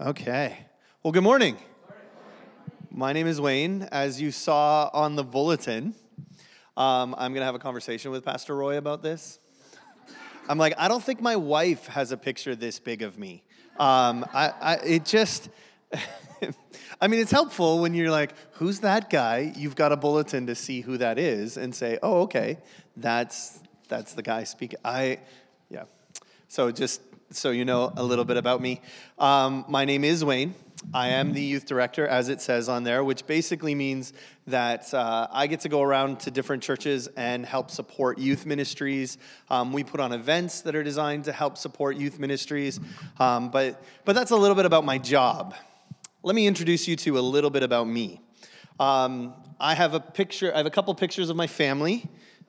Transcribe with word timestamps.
Okay. 0.00 0.56
Well, 1.02 1.10
good 1.10 1.24
morning. 1.24 1.56
My 2.88 3.12
name 3.12 3.26
is 3.26 3.40
Wayne. 3.40 3.82
As 3.90 4.20
you 4.20 4.30
saw 4.30 4.88
on 4.92 5.16
the 5.16 5.24
bulletin, 5.24 5.92
um, 6.76 7.16
I'm 7.18 7.32
going 7.32 7.40
to 7.40 7.46
have 7.46 7.56
a 7.56 7.58
conversation 7.58 8.12
with 8.12 8.24
Pastor 8.24 8.54
Roy 8.54 8.76
about 8.76 9.02
this. 9.02 9.40
I'm 10.48 10.56
like, 10.56 10.74
I 10.78 10.86
don't 10.86 11.02
think 11.02 11.20
my 11.20 11.34
wife 11.34 11.88
has 11.88 12.12
a 12.12 12.16
picture 12.16 12.54
this 12.54 12.78
big 12.78 13.02
of 13.02 13.18
me. 13.18 13.42
Um, 13.76 14.24
I, 14.32 14.52
I, 14.60 14.74
it 14.84 15.04
just, 15.04 15.48
I 17.00 17.08
mean, 17.08 17.18
it's 17.18 17.32
helpful 17.32 17.80
when 17.80 17.92
you're 17.92 18.12
like, 18.12 18.34
who's 18.52 18.78
that 18.80 19.10
guy? 19.10 19.52
You've 19.56 19.74
got 19.74 19.90
a 19.90 19.96
bulletin 19.96 20.46
to 20.46 20.54
see 20.54 20.80
who 20.80 20.98
that 20.98 21.18
is 21.18 21.56
and 21.56 21.74
say, 21.74 21.98
oh, 22.04 22.20
okay, 22.20 22.58
that's 22.96 23.58
that's 23.88 24.14
the 24.14 24.22
guy 24.22 24.44
speaking. 24.44 24.78
I, 24.84 25.18
yeah. 25.70 25.86
So 26.46 26.70
just 26.70 27.00
so 27.30 27.50
you 27.50 27.64
know 27.64 27.92
a 27.96 28.02
little 28.02 28.24
bit 28.24 28.36
about 28.36 28.60
me, 28.60 28.80
um, 29.18 29.64
my 29.68 29.84
name 29.84 30.04
is 30.04 30.24
Wayne. 30.24 30.54
I 30.94 31.08
am 31.08 31.32
the 31.32 31.42
youth 31.42 31.66
director, 31.66 32.06
as 32.06 32.28
it 32.28 32.40
says 32.40 32.68
on 32.68 32.84
there, 32.84 33.02
which 33.02 33.26
basically 33.26 33.74
means 33.74 34.12
that 34.46 34.94
uh, 34.94 35.26
I 35.30 35.46
get 35.46 35.60
to 35.60 35.68
go 35.68 35.82
around 35.82 36.20
to 36.20 36.30
different 36.30 36.62
churches 36.62 37.08
and 37.16 37.44
help 37.44 37.70
support 37.70 38.18
youth 38.18 38.46
ministries. 38.46 39.18
Um, 39.50 39.72
we 39.72 39.82
put 39.84 40.00
on 40.00 40.12
events 40.12 40.62
that 40.62 40.74
are 40.74 40.84
designed 40.84 41.24
to 41.24 41.32
help 41.32 41.58
support 41.58 41.96
youth 41.96 42.18
ministries, 42.18 42.80
um, 43.18 43.50
but 43.50 43.82
but 44.04 44.14
that's 44.14 44.30
a 44.30 44.36
little 44.36 44.56
bit 44.56 44.64
about 44.64 44.84
my 44.84 44.98
job. 44.98 45.54
Let 46.22 46.34
me 46.34 46.46
introduce 46.46 46.88
you 46.88 46.96
to 46.96 47.18
a 47.18 47.20
little 47.20 47.50
bit 47.50 47.62
about 47.62 47.86
me. 47.88 48.20
Um, 48.80 49.34
I 49.60 49.74
have 49.74 49.94
a 49.94 50.00
picture. 50.00 50.54
I 50.54 50.58
have 50.58 50.66
a 50.66 50.70
couple 50.70 50.94
pictures 50.94 51.28
of 51.28 51.36
my 51.36 51.46
family. 51.46 52.08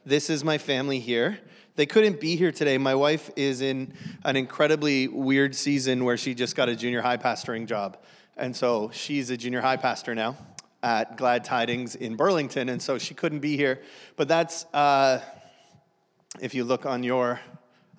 This 0.10 0.32
is 0.32 0.44
my 0.44 0.58
family 0.58 0.98
here. 0.98 1.38
They 1.76 1.86
couldn't 1.86 2.20
be 2.20 2.36
here 2.36 2.52
today. 2.52 2.80
My 2.80 2.96
wife 2.96 3.30
is 3.36 3.62
in 3.62 3.94
an 4.26 4.38
incredibly 4.38 5.08
weird 5.08 5.54
season 5.54 6.04
where 6.04 6.18
she 6.18 6.34
just 6.34 6.56
got 6.56 6.68
a 6.68 6.76
junior 6.76 7.04
high 7.04 7.18
pastoring 7.18 7.68
job. 7.68 7.96
And 8.36 8.56
so 8.56 8.90
she's 8.92 9.30
a 9.30 9.38
junior 9.38 9.62
high 9.62 9.78
pastor 9.78 10.16
now 10.16 10.36
at 10.82 11.16
Glad 11.16 11.44
Tidings 11.44 11.94
in 11.94 12.16
Burlington. 12.16 12.70
And 12.70 12.82
so 12.82 12.98
she 12.98 13.14
couldn't 13.14 13.42
be 13.42 13.56
here. 13.56 13.84
But 14.16 14.28
that's, 14.28 14.66
uh, 14.74 15.22
if 16.42 16.56
you 16.56 16.64
look 16.64 16.88
on 16.88 17.04
your, 17.04 17.40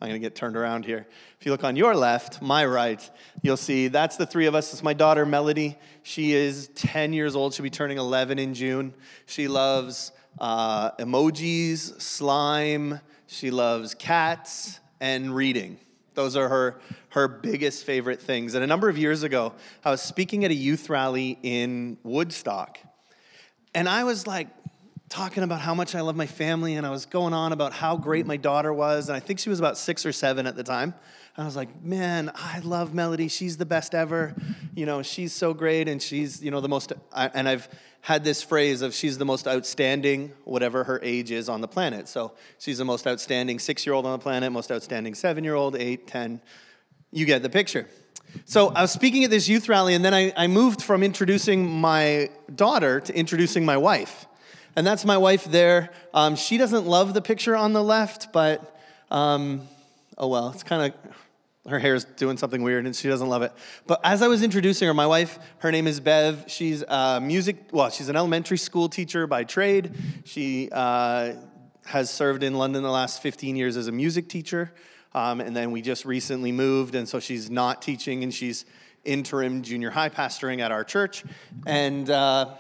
I'm 0.01 0.09
going 0.09 0.21
to 0.21 0.27
get 0.27 0.35
turned 0.35 0.57
around 0.57 0.87
here. 0.87 1.07
If 1.39 1.47
you 1.47 1.53
look 1.53 1.63
on 1.63 1.77
your 1.77 1.95
left, 1.95 2.43
my 2.43 2.67
right, 2.67 3.09
you'll 3.41 3.57
see 3.57 3.87
that's 3.87 4.17
the 4.17 4.27
three 4.27 4.47
of 4.47 4.57
us. 4.57 4.73
It's 4.73 4.83
my 4.83 4.95
daughter, 4.95 5.25
Melody. 5.25 5.79
She 6.03 6.33
is 6.33 6.71
10 6.75 7.13
years 7.13 7.37
old. 7.37 7.55
She'll 7.55 7.63
be 7.63 7.71
turning 7.71 7.99
11 7.99 8.41
in 8.41 8.53
June. 8.53 8.95
She 9.27 9.47
loves 9.47 10.11
uh, 10.39 10.93
emojis, 10.93 12.01
slime, 12.01 13.01
she 13.27 13.51
loves 13.51 13.95
cats 13.95 14.81
and 15.01 15.35
reading. 15.35 15.79
Those 16.15 16.37
are 16.37 16.49
her, 16.49 16.81
her 17.11 17.29
biggest 17.29 17.85
favorite 17.85 18.21
things. 18.21 18.55
And 18.55 18.65
a 18.65 18.67
number 18.67 18.89
of 18.89 18.99
years 18.99 19.23
ago, 19.23 19.55
I 19.85 19.91
was 19.91 20.03
speaking 20.03 20.45
at 20.45 20.51
a 20.51 20.55
youth 20.55 20.91
rally 20.91 21.39
in 21.43 21.97
Woodstock. 22.03 22.79
And 23.75 23.89
I 23.89 24.05
was 24.05 24.27
like 24.27 24.49
talking 25.11 25.43
about 25.43 25.61
how 25.61 25.75
much 25.75 25.97
I 25.97 26.03
love 26.03 26.15
my 26.15 26.29
family, 26.29 26.77
and 26.77 26.87
I 26.87 26.91
was 26.91 27.05
going 27.05 27.35
on 27.35 27.51
about 27.53 27.73
how 27.73 27.97
great 27.97 28.27
my 28.27 28.37
daughter 28.37 28.73
was. 28.73 29.09
And 29.09 29.17
I 29.17 29.21
think 29.21 29.41
she 29.41 29.51
was 29.51 29.59
about 29.59 29.77
six 29.77 30.07
or 30.07 30.13
seven 30.13 30.47
at 30.47 30.55
the 30.55 30.63
time. 30.63 30.95
And 31.37 31.43
I 31.43 31.45
was 31.45 31.57
like, 31.57 31.83
man, 31.83 32.31
I 32.37 32.61
love 32.61 32.95
Melody. 32.95 33.27
She's 33.27 33.57
the 33.57 33.67
best 33.67 33.93
ever. 33.93 34.37
You 34.73 34.87
know, 34.87 35.03
she's 35.03 35.33
so 35.33 35.53
great, 35.53 35.89
and 35.89 36.01
she's, 36.01 36.41
you 36.41 36.53
know, 36.53 36.61
the 36.61 36.69
most. 36.69 36.93
And 37.13 37.49
I've 37.49 37.69
had 38.03 38.23
this 38.23 38.41
phrase 38.41 38.83
of 38.83 38.95
she's 38.95 39.19
the 39.19 39.25
most 39.25 39.49
outstanding, 39.49 40.33
whatever 40.45 40.85
her 40.85 41.01
age 41.03 41.33
is 41.33 41.49
on 41.49 41.61
the 41.61 41.69
planet. 41.69 42.07
So 42.09 42.33
she's 42.59 42.79
the 42.79 42.85
most 42.85 43.07
outstanding 43.07 43.59
six 43.59 43.85
year 43.85 43.95
old 43.95 44.07
on 44.07 44.13
the 44.13 44.23
planet, 44.23 44.53
most 44.53 44.71
outstanding 44.71 45.17
seven 45.17 45.43
year 45.43 45.57
old, 45.57 45.75
eight, 45.75 46.07
ten. 46.07 46.41
You 47.11 47.27
get 47.27 47.43
the 47.43 47.51
picture. 47.51 47.89
So 48.45 48.69
I 48.69 48.83
was 48.83 48.93
speaking 48.93 49.25
at 49.25 49.31
this 49.31 49.49
youth 49.49 49.69
rally, 49.69 49.95
and 49.95 50.05
then 50.05 50.15
I, 50.15 50.33
I 50.37 50.47
moved 50.47 50.83
from 50.83 51.03
introducing 51.03 51.69
my 51.69 52.31
daughter 52.55 53.01
to 53.01 53.13
introducing 53.13 53.65
my 53.65 53.77
wife. 53.77 54.27
And 54.77 54.87
that's 54.87 55.05
my 55.05 55.19
wife 55.19 55.45
there. 55.45 55.91
Um, 56.15 56.37
she 56.37 56.59
doesn't 56.59 56.87
love 56.87 57.15
the 57.15 57.23
picture 57.23 57.57
on 57.57 57.73
the 57.73 57.83
left, 57.83 58.33
but 58.33 58.79
um, 59.11 59.69
oh 60.17 60.29
well, 60.29 60.51
it's 60.51 60.63
kind 60.63 60.93
of 60.93 61.71
her 61.71 61.79
hair's 61.79 62.05
doing 62.05 62.37
something 62.37 62.63
weird 62.63 62.87
and 62.87 62.95
she 62.97 63.09
doesn't 63.09 63.29
love 63.29 63.43
it. 63.43 63.53
But 63.87 64.01
as 64.05 64.23
I 64.23 64.29
was 64.29 64.43
introducing 64.43 64.89
her, 64.89 64.95
my 64.95 65.07
wife, 65.07 65.39
her 65.59 65.71
name 65.71 65.87
is 65.87 66.01
Bev. 66.01 66.45
She's 66.47 66.83
a 66.83 67.21
music, 67.21 67.57
well, 67.73 67.91
she's 67.91 68.09
an 68.09 68.17
elementary 68.17 68.59
school 68.59 68.89
teacher 68.89 69.27
by 69.27 69.45
trade. 69.45 69.93
She 70.25 70.69
uh, 70.73 71.35
has 71.85 72.11
served 72.11 72.43
in 72.43 72.55
London 72.55 72.83
the 72.83 72.91
last 72.91 73.23
15 73.23 73.57
years 73.57 73.77
as 73.77 73.89
a 73.89 73.93
music 73.93 74.29
teacher. 74.29 74.73
Um, 75.13 75.41
and 75.41 75.57
then 75.57 75.73
we 75.73 75.83
just 75.83 76.05
recently 76.05 76.53
moved, 76.53 76.95
and 76.95 77.09
so 77.09 77.19
she's 77.19 77.51
not 77.51 77.83
teaching 77.83 78.23
and 78.23 78.33
she's 78.33 78.65
interim 79.05 79.63
junior 79.63 79.91
high 79.91 80.09
pastoring 80.09 80.61
at 80.61 80.71
our 80.71 80.85
church. 80.85 81.25
And 81.67 82.09
uh, 82.09 82.55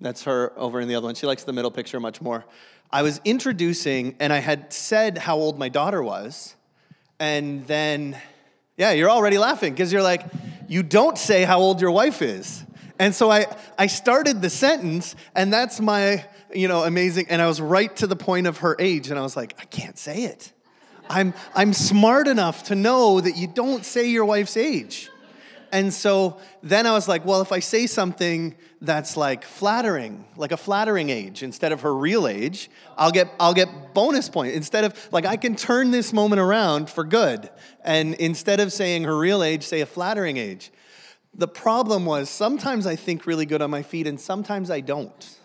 that's 0.00 0.24
her 0.24 0.52
over 0.56 0.80
in 0.80 0.88
the 0.88 0.94
other 0.94 1.06
one. 1.06 1.14
She 1.14 1.26
likes 1.26 1.44
the 1.44 1.52
middle 1.52 1.70
picture 1.70 2.00
much 2.00 2.20
more. 2.20 2.44
I 2.90 3.02
was 3.02 3.20
introducing, 3.24 4.16
and 4.18 4.32
I 4.32 4.38
had 4.38 4.72
said 4.72 5.18
how 5.18 5.36
old 5.36 5.58
my 5.58 5.68
daughter 5.68 6.02
was. 6.02 6.56
And 7.18 7.66
then, 7.66 8.16
yeah, 8.76 8.92
you're 8.92 9.10
already 9.10 9.38
laughing 9.38 9.72
because 9.72 9.92
you're 9.92 10.02
like, 10.02 10.24
you 10.68 10.82
don't 10.82 11.18
say 11.18 11.44
how 11.44 11.60
old 11.60 11.80
your 11.80 11.90
wife 11.90 12.22
is. 12.22 12.64
And 12.98 13.14
so 13.14 13.30
I, 13.30 13.46
I 13.78 13.86
started 13.86 14.42
the 14.42 14.50
sentence, 14.50 15.14
and 15.34 15.52
that's 15.52 15.80
my, 15.80 16.24
you 16.52 16.68
know, 16.68 16.84
amazing. 16.84 17.26
And 17.28 17.42
I 17.42 17.46
was 17.46 17.60
right 17.60 17.94
to 17.96 18.06
the 18.06 18.16
point 18.16 18.46
of 18.46 18.58
her 18.58 18.76
age, 18.78 19.10
and 19.10 19.18
I 19.18 19.22
was 19.22 19.36
like, 19.36 19.54
I 19.58 19.64
can't 19.64 19.98
say 19.98 20.24
it. 20.24 20.52
I'm, 21.08 21.34
I'm 21.54 21.72
smart 21.72 22.28
enough 22.28 22.64
to 22.64 22.74
know 22.74 23.20
that 23.20 23.36
you 23.36 23.48
don't 23.48 23.84
say 23.84 24.08
your 24.08 24.24
wife's 24.24 24.56
age. 24.56 25.09
And 25.72 25.92
so 25.94 26.38
then 26.62 26.86
I 26.86 26.92
was 26.92 27.06
like, 27.06 27.24
well, 27.24 27.40
if 27.42 27.52
I 27.52 27.60
say 27.60 27.86
something 27.86 28.56
that's 28.80 29.16
like 29.16 29.44
flattering, 29.44 30.24
like 30.36 30.52
a 30.52 30.56
flattering 30.56 31.10
age 31.10 31.42
instead 31.42 31.70
of 31.70 31.82
her 31.82 31.94
real 31.94 32.26
age, 32.26 32.70
I'll 32.96 33.12
get 33.12 33.30
I'll 33.38 33.54
get 33.54 33.94
bonus 33.94 34.28
points. 34.28 34.56
Instead 34.56 34.84
of 34.84 35.08
like 35.12 35.26
I 35.26 35.36
can 35.36 35.54
turn 35.54 35.90
this 35.90 36.12
moment 36.12 36.40
around 36.40 36.90
for 36.90 37.04
good. 37.04 37.50
And 37.84 38.14
instead 38.14 38.58
of 38.58 38.72
saying 38.72 39.04
her 39.04 39.16
real 39.16 39.42
age, 39.42 39.62
say 39.62 39.80
a 39.80 39.86
flattering 39.86 40.36
age. 40.36 40.70
The 41.34 41.48
problem 41.48 42.06
was 42.06 42.28
sometimes 42.28 42.86
I 42.86 42.96
think 42.96 43.26
really 43.26 43.46
good 43.46 43.62
on 43.62 43.70
my 43.70 43.82
feet 43.82 44.06
and 44.06 44.20
sometimes 44.20 44.70
I 44.70 44.80
don't. 44.80 45.38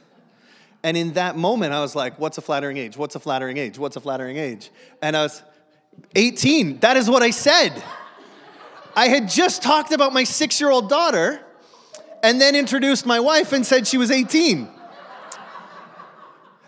And 0.83 0.97
in 0.97 1.13
that 1.13 1.37
moment 1.37 1.73
I 1.73 1.81
was 1.81 1.95
like, 1.95 2.17
what's 2.19 2.39
a 2.39 2.41
flattering 2.41 2.77
age? 2.77 2.97
What's 2.97 3.15
a 3.15 3.19
flattering 3.19 3.57
age? 3.57 3.77
What's 3.77 3.95
a 3.95 4.01
flattering 4.01 4.37
age? 4.37 4.71
And 5.01 5.15
I 5.15 5.23
was 5.23 5.43
18. 6.15 6.79
That 6.79 6.97
is 6.97 7.09
what 7.09 7.21
I 7.21 7.29
said. 7.29 7.83
I 8.95 9.07
had 9.07 9.29
just 9.29 9.61
talked 9.61 9.91
about 9.91 10.13
my 10.13 10.23
six 10.23 10.59
year 10.59 10.69
old 10.69 10.89
daughter 10.89 11.41
and 12.23 12.39
then 12.39 12.55
introduced 12.55 13.05
my 13.05 13.19
wife 13.19 13.51
and 13.53 13.65
said 13.65 13.87
she 13.87 13.97
was 13.97 14.09
18. 14.09 14.69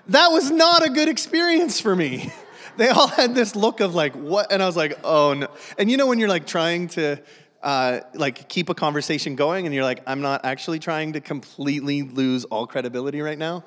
That 0.09 0.27
was 0.29 0.51
not 0.51 0.85
a 0.85 0.89
good 0.89 1.09
experience 1.09 1.79
for 1.79 1.95
me. 1.95 2.31
They 2.77 2.89
all 2.89 3.07
had 3.07 3.33
this 3.33 3.55
look 3.55 3.79
of 3.79 3.95
like, 3.95 4.13
what? 4.13 4.51
And 4.51 4.61
I 4.61 4.67
was 4.67 4.77
like, 4.77 4.99
oh 5.03 5.33
no. 5.33 5.47
And 5.79 5.89
you 5.89 5.97
know, 5.97 6.05
when 6.05 6.19
you're 6.19 6.29
like 6.29 6.45
trying 6.45 6.89
to, 6.89 7.17
uh, 7.63 8.01
like 8.13 8.47
keep 8.49 8.69
a 8.69 8.75
conversation 8.75 9.35
going 9.35 9.66
and 9.66 9.73
you're 9.73 9.83
like, 9.83 10.03
I'm 10.05 10.21
not 10.21 10.45
actually 10.45 10.77
trying 10.77 11.13
to 11.13 11.19
completely 11.19 12.03
lose 12.03 12.45
all 12.45 12.67
credibility 12.67 13.19
right 13.21 13.39
now. 13.39 13.66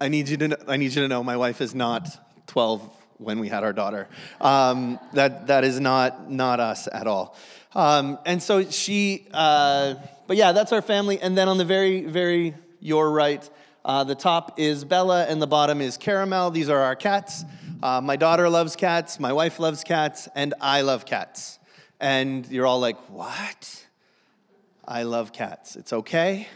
I 0.00 0.08
need 0.08 0.28
you 0.28 0.36
to 0.38 0.48
know, 0.48 0.56
I 0.66 0.76
need 0.76 0.92
you 0.92 1.02
to 1.02 1.06
know 1.08 1.22
my 1.22 1.36
wife 1.36 1.60
is 1.60 1.72
not 1.72 2.08
12 2.48 3.01
when 3.22 3.38
we 3.38 3.48
had 3.48 3.64
our 3.64 3.72
daughter. 3.72 4.08
Um, 4.40 4.98
that, 5.12 5.46
that 5.46 5.64
is 5.64 5.80
not, 5.80 6.30
not 6.30 6.60
us 6.60 6.88
at 6.92 7.06
all. 7.06 7.36
Um, 7.74 8.18
and 8.26 8.42
so 8.42 8.68
she, 8.70 9.26
uh, 9.32 9.94
but 10.26 10.36
yeah, 10.36 10.52
that's 10.52 10.72
our 10.72 10.82
family. 10.82 11.20
And 11.20 11.36
then 11.36 11.48
on 11.48 11.58
the 11.58 11.64
very, 11.64 12.04
very, 12.04 12.54
your 12.80 13.10
right, 13.10 13.48
uh, 13.84 14.04
the 14.04 14.14
top 14.14 14.58
is 14.58 14.84
Bella 14.84 15.24
and 15.24 15.40
the 15.40 15.46
bottom 15.46 15.80
is 15.80 15.96
Caramel. 15.96 16.50
These 16.50 16.68
are 16.68 16.80
our 16.80 16.96
cats. 16.96 17.44
Uh, 17.82 18.00
my 18.00 18.16
daughter 18.16 18.48
loves 18.48 18.76
cats, 18.76 19.18
my 19.18 19.32
wife 19.32 19.58
loves 19.58 19.82
cats, 19.82 20.28
and 20.36 20.54
I 20.60 20.82
love 20.82 21.04
cats. 21.04 21.58
And 21.98 22.46
you're 22.48 22.66
all 22.66 22.78
like, 22.78 22.96
what? 23.10 23.86
I 24.86 25.02
love 25.02 25.32
cats. 25.32 25.74
It's 25.74 25.92
okay. 25.92 26.46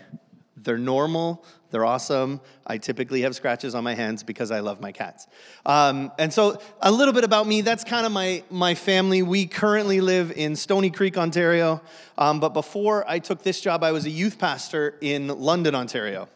They're 0.56 0.78
normal. 0.78 1.44
They're 1.70 1.84
awesome. 1.84 2.40
I 2.66 2.78
typically 2.78 3.22
have 3.22 3.34
scratches 3.34 3.74
on 3.74 3.84
my 3.84 3.94
hands 3.94 4.22
because 4.22 4.50
I 4.50 4.60
love 4.60 4.80
my 4.80 4.92
cats. 4.92 5.26
Um, 5.64 6.12
and 6.18 6.32
so, 6.32 6.60
a 6.80 6.92
little 6.92 7.12
bit 7.12 7.24
about 7.24 7.46
me 7.46 7.60
that's 7.60 7.84
kind 7.84 8.06
of 8.06 8.12
my, 8.12 8.44
my 8.50 8.74
family. 8.74 9.22
We 9.22 9.46
currently 9.46 10.00
live 10.00 10.32
in 10.32 10.56
Stoney 10.56 10.90
Creek, 10.90 11.18
Ontario. 11.18 11.82
Um, 12.16 12.40
but 12.40 12.50
before 12.50 13.08
I 13.08 13.18
took 13.18 13.42
this 13.42 13.60
job, 13.60 13.82
I 13.82 13.92
was 13.92 14.06
a 14.06 14.10
youth 14.10 14.38
pastor 14.38 14.96
in 15.00 15.28
London, 15.28 15.74
Ontario. 15.74 16.28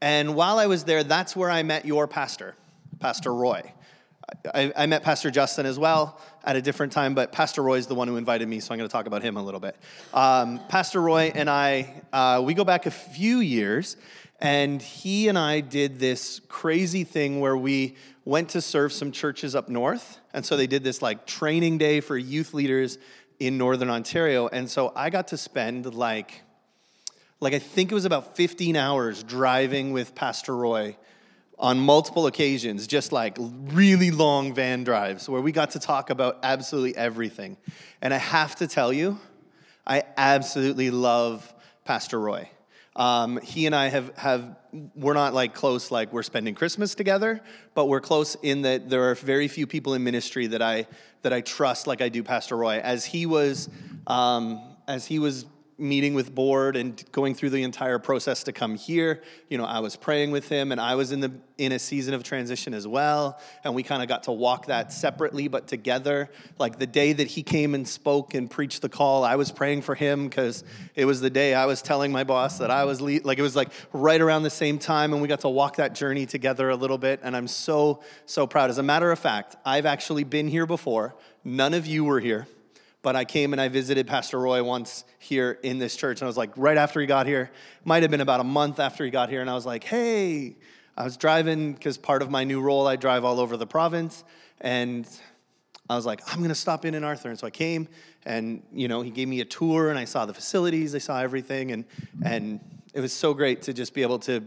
And 0.00 0.36
while 0.36 0.58
I 0.58 0.66
was 0.66 0.84
there, 0.84 1.02
that's 1.02 1.34
where 1.34 1.50
I 1.50 1.62
met 1.62 1.84
your 1.84 2.06
pastor, 2.06 2.54
Pastor 3.00 3.34
Roy. 3.34 3.72
I, 4.54 4.72
I, 4.76 4.86
met 4.86 5.02
Pastor 5.02 5.30
Justin 5.30 5.64
as 5.64 5.78
well 5.78 6.20
at 6.44 6.54
a 6.54 6.62
different 6.62 6.92
time, 6.92 7.14
but 7.14 7.32
Pastor 7.32 7.62
Roy 7.62 7.78
is 7.78 7.86
the 7.86 7.94
one 7.94 8.08
who 8.08 8.16
invited 8.16 8.46
me, 8.46 8.60
so 8.60 8.72
I'm 8.72 8.78
going 8.78 8.88
to 8.88 8.92
talk 8.92 9.06
about 9.06 9.22
him 9.22 9.36
a 9.36 9.42
little 9.42 9.60
bit. 9.60 9.76
Um, 10.12 10.60
Pastor 10.68 11.00
Roy 11.00 11.32
and 11.34 11.48
I, 11.48 12.02
uh, 12.12 12.42
we 12.44 12.52
go 12.52 12.64
back 12.64 12.86
a 12.86 12.90
few 12.90 13.38
years, 13.38 13.96
and 14.40 14.80
he 14.80 15.28
and 15.28 15.36
I 15.38 15.60
did 15.60 15.98
this 15.98 16.40
crazy 16.48 17.04
thing 17.04 17.40
where 17.40 17.56
we 17.56 17.96
went 18.24 18.50
to 18.50 18.60
serve 18.60 18.92
some 18.92 19.10
churches 19.10 19.54
up 19.54 19.68
north. 19.68 20.20
And 20.32 20.44
so 20.44 20.56
they 20.56 20.66
did 20.66 20.84
this 20.84 21.02
like 21.02 21.26
training 21.26 21.78
day 21.78 22.00
for 22.00 22.16
youth 22.16 22.54
leaders 22.54 22.98
in 23.40 23.58
Northern 23.58 23.90
Ontario. 23.90 24.46
And 24.48 24.70
so 24.70 24.92
I 24.94 25.10
got 25.10 25.28
to 25.28 25.36
spend 25.36 25.92
like, 25.92 26.42
like 27.40 27.52
I 27.54 27.58
think 27.58 27.90
it 27.90 27.94
was 27.94 28.04
about 28.04 28.36
15 28.36 28.76
hours 28.76 29.22
driving 29.22 29.92
with 29.92 30.14
Pastor 30.14 30.54
Roy 30.54 30.96
on 31.58 31.80
multiple 31.80 32.28
occasions, 32.28 32.86
just 32.86 33.10
like 33.10 33.36
really 33.40 34.12
long 34.12 34.54
van 34.54 34.84
drives 34.84 35.28
where 35.28 35.40
we 35.40 35.50
got 35.50 35.70
to 35.70 35.80
talk 35.80 36.10
about 36.10 36.38
absolutely 36.44 36.96
everything. 36.96 37.56
And 38.00 38.14
I 38.14 38.18
have 38.18 38.54
to 38.56 38.68
tell 38.68 38.92
you, 38.92 39.18
I 39.84 40.04
absolutely 40.16 40.90
love 40.92 41.52
Pastor 41.84 42.20
Roy. 42.20 42.50
Um, 42.98 43.40
he 43.40 43.66
and 43.66 43.76
I 43.76 43.88
have, 43.88 44.14
have, 44.18 44.56
we're 44.96 45.14
not 45.14 45.32
like 45.32 45.54
close, 45.54 45.92
like 45.92 46.12
we're 46.12 46.24
spending 46.24 46.56
Christmas 46.56 46.96
together, 46.96 47.40
but 47.74 47.86
we're 47.86 48.00
close 48.00 48.34
in 48.42 48.62
that 48.62 48.90
there 48.90 49.08
are 49.08 49.14
very 49.14 49.46
few 49.46 49.68
people 49.68 49.94
in 49.94 50.02
ministry 50.02 50.48
that 50.48 50.60
I, 50.60 50.88
that 51.22 51.32
I 51.32 51.40
trust 51.40 51.86
like 51.86 52.02
I 52.02 52.08
do 52.08 52.24
Pastor 52.24 52.56
Roy. 52.56 52.80
As 52.80 53.04
he 53.04 53.24
was, 53.24 53.70
um, 54.08 54.60
as 54.88 55.06
he 55.06 55.20
was 55.20 55.46
meeting 55.78 56.12
with 56.14 56.34
board 56.34 56.74
and 56.74 57.04
going 57.12 57.36
through 57.36 57.50
the 57.50 57.62
entire 57.62 58.00
process 58.00 58.42
to 58.42 58.52
come 58.52 58.74
here. 58.74 59.22
You 59.48 59.58
know 59.58 59.64
i 59.64 59.78
was 59.78 59.94
praying 59.94 60.32
with 60.32 60.48
him 60.48 60.72
and 60.72 60.80
i 60.80 60.96
was 60.96 61.12
in 61.12 61.20
the 61.20 61.32
in 61.56 61.72
a 61.72 61.78
season 61.78 62.14
of 62.14 62.22
transition 62.22 62.74
as 62.74 62.86
well. 62.86 63.40
And 63.64 63.74
we 63.74 63.82
kind 63.82 64.02
of 64.02 64.08
got 64.08 64.24
to 64.24 64.32
walk 64.32 64.66
that 64.66 64.92
separately 64.92 65.48
but 65.48 65.66
together. 65.66 66.30
Like 66.56 66.78
the 66.78 66.86
day 66.86 67.12
that 67.12 67.28
he 67.28 67.42
came 67.42 67.74
and 67.74 67.86
spoke 67.86 68.34
and 68.34 68.50
preached 68.50 68.82
the 68.82 68.88
call 68.88 69.22
i 69.22 69.36
was 69.36 69.52
praying 69.52 69.82
for 69.82 69.94
him 69.94 70.28
because 70.28 70.64
it 70.96 71.04
was 71.04 71.20
the 71.20 71.30
day 71.30 71.54
i 71.54 71.66
was 71.66 71.80
telling 71.80 72.10
my 72.10 72.24
boss 72.24 72.58
that 72.58 72.70
i 72.70 72.84
was 72.84 73.00
le- 73.00 73.20
like 73.22 73.38
it 73.38 73.42
was 73.42 73.54
like 73.54 73.70
right 73.92 74.20
around 74.20 74.42
the 74.42 74.50
same 74.50 74.78
time 74.78 75.12
and 75.12 75.22
we 75.22 75.28
got 75.28 75.40
to 75.40 75.48
walk 75.48 75.76
that 75.76 75.94
journey 75.94 76.26
together 76.26 76.70
a 76.70 76.76
little 76.76 76.98
bit 76.98 77.20
and 77.22 77.36
i'm 77.36 77.48
so 77.48 78.02
so 78.26 78.46
proud. 78.46 78.70
As 78.70 78.78
a 78.78 78.82
matter 78.82 79.12
of 79.12 79.18
fact 79.18 79.56
i've 79.64 79.86
actually 79.86 80.24
been 80.24 80.48
here 80.48 80.66
before. 80.66 81.14
None 81.44 81.72
of 81.72 81.86
you 81.86 82.04
were 82.04 82.20
here 82.20 82.48
but 83.02 83.16
I 83.16 83.24
came 83.24 83.52
and 83.52 83.60
I 83.60 83.68
visited 83.68 84.06
Pastor 84.06 84.38
Roy 84.38 84.62
once 84.62 85.04
here 85.18 85.58
in 85.62 85.78
this 85.78 85.96
church. 85.96 86.20
And 86.20 86.26
I 86.26 86.28
was 86.28 86.36
like, 86.36 86.50
right 86.56 86.76
after 86.76 87.00
he 87.00 87.06
got 87.06 87.26
here, 87.26 87.50
might 87.84 88.02
have 88.02 88.10
been 88.10 88.20
about 88.20 88.40
a 88.40 88.44
month 88.44 88.80
after 88.80 89.04
he 89.04 89.10
got 89.10 89.28
here. 89.28 89.40
And 89.40 89.48
I 89.48 89.54
was 89.54 89.64
like, 89.64 89.84
hey, 89.84 90.56
I 90.96 91.04
was 91.04 91.16
driving 91.16 91.74
because 91.74 91.96
part 91.96 92.22
of 92.22 92.30
my 92.30 92.44
new 92.44 92.60
role, 92.60 92.86
I 92.86 92.96
drive 92.96 93.24
all 93.24 93.38
over 93.38 93.56
the 93.56 93.66
province. 93.66 94.24
And 94.60 95.08
I 95.88 95.94
was 95.94 96.04
like, 96.04 96.20
I'm 96.30 96.38
going 96.38 96.48
to 96.48 96.54
stop 96.54 96.84
in 96.84 96.94
in 96.94 97.04
Arthur. 97.04 97.30
And 97.30 97.38
so 97.38 97.46
I 97.46 97.50
came 97.50 97.88
and, 98.24 98.62
you 98.72 98.88
know, 98.88 99.02
he 99.02 99.10
gave 99.10 99.28
me 99.28 99.40
a 99.40 99.44
tour 99.44 99.90
and 99.90 99.98
I 99.98 100.04
saw 100.04 100.26
the 100.26 100.34
facilities, 100.34 100.94
I 100.94 100.98
saw 100.98 101.20
everything. 101.20 101.70
And, 101.70 101.84
and 102.24 102.60
it 102.92 103.00
was 103.00 103.12
so 103.12 103.32
great 103.32 103.62
to 103.62 103.72
just 103.72 103.94
be 103.94 104.02
able 104.02 104.18
to 104.20 104.42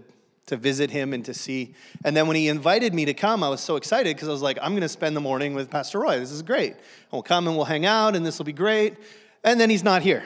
to 0.52 0.58
visit 0.58 0.92
him 0.92 1.14
and 1.14 1.24
to 1.24 1.34
see. 1.34 1.74
And 2.04 2.16
then 2.16 2.28
when 2.28 2.36
he 2.36 2.50
invited 2.50 2.94
me 2.94 3.06
to 3.06 3.14
come, 3.14 3.42
I 3.42 3.48
was 3.48 3.62
so 3.62 3.78
excited 3.78 4.14
because 4.14 4.28
I 4.28 4.34
was 4.34 4.42
like, 4.42 4.58
I'm 4.62 4.74
going 4.74 4.82
to 4.82 4.90
spend 4.90 5.16
the 5.16 5.22
morning 5.22 5.54
with 5.54 5.70
Pastor 5.70 6.00
Roy. 6.00 6.20
This 6.20 6.30
is 6.30 6.42
great. 6.42 6.74
And 6.74 6.82
we'll 7.14 7.24
come 7.24 7.48
and 7.48 7.56
we'll 7.56 7.66
hang 7.66 7.86
out 7.86 8.18
and 8.18 8.26
this 8.26 8.38
will 8.38 8.46
be 8.46 8.52
great. 8.52 8.98
And 9.46 9.62
then 9.62 9.70
he's 9.70 9.84
not 9.84 10.02
here. 10.02 10.26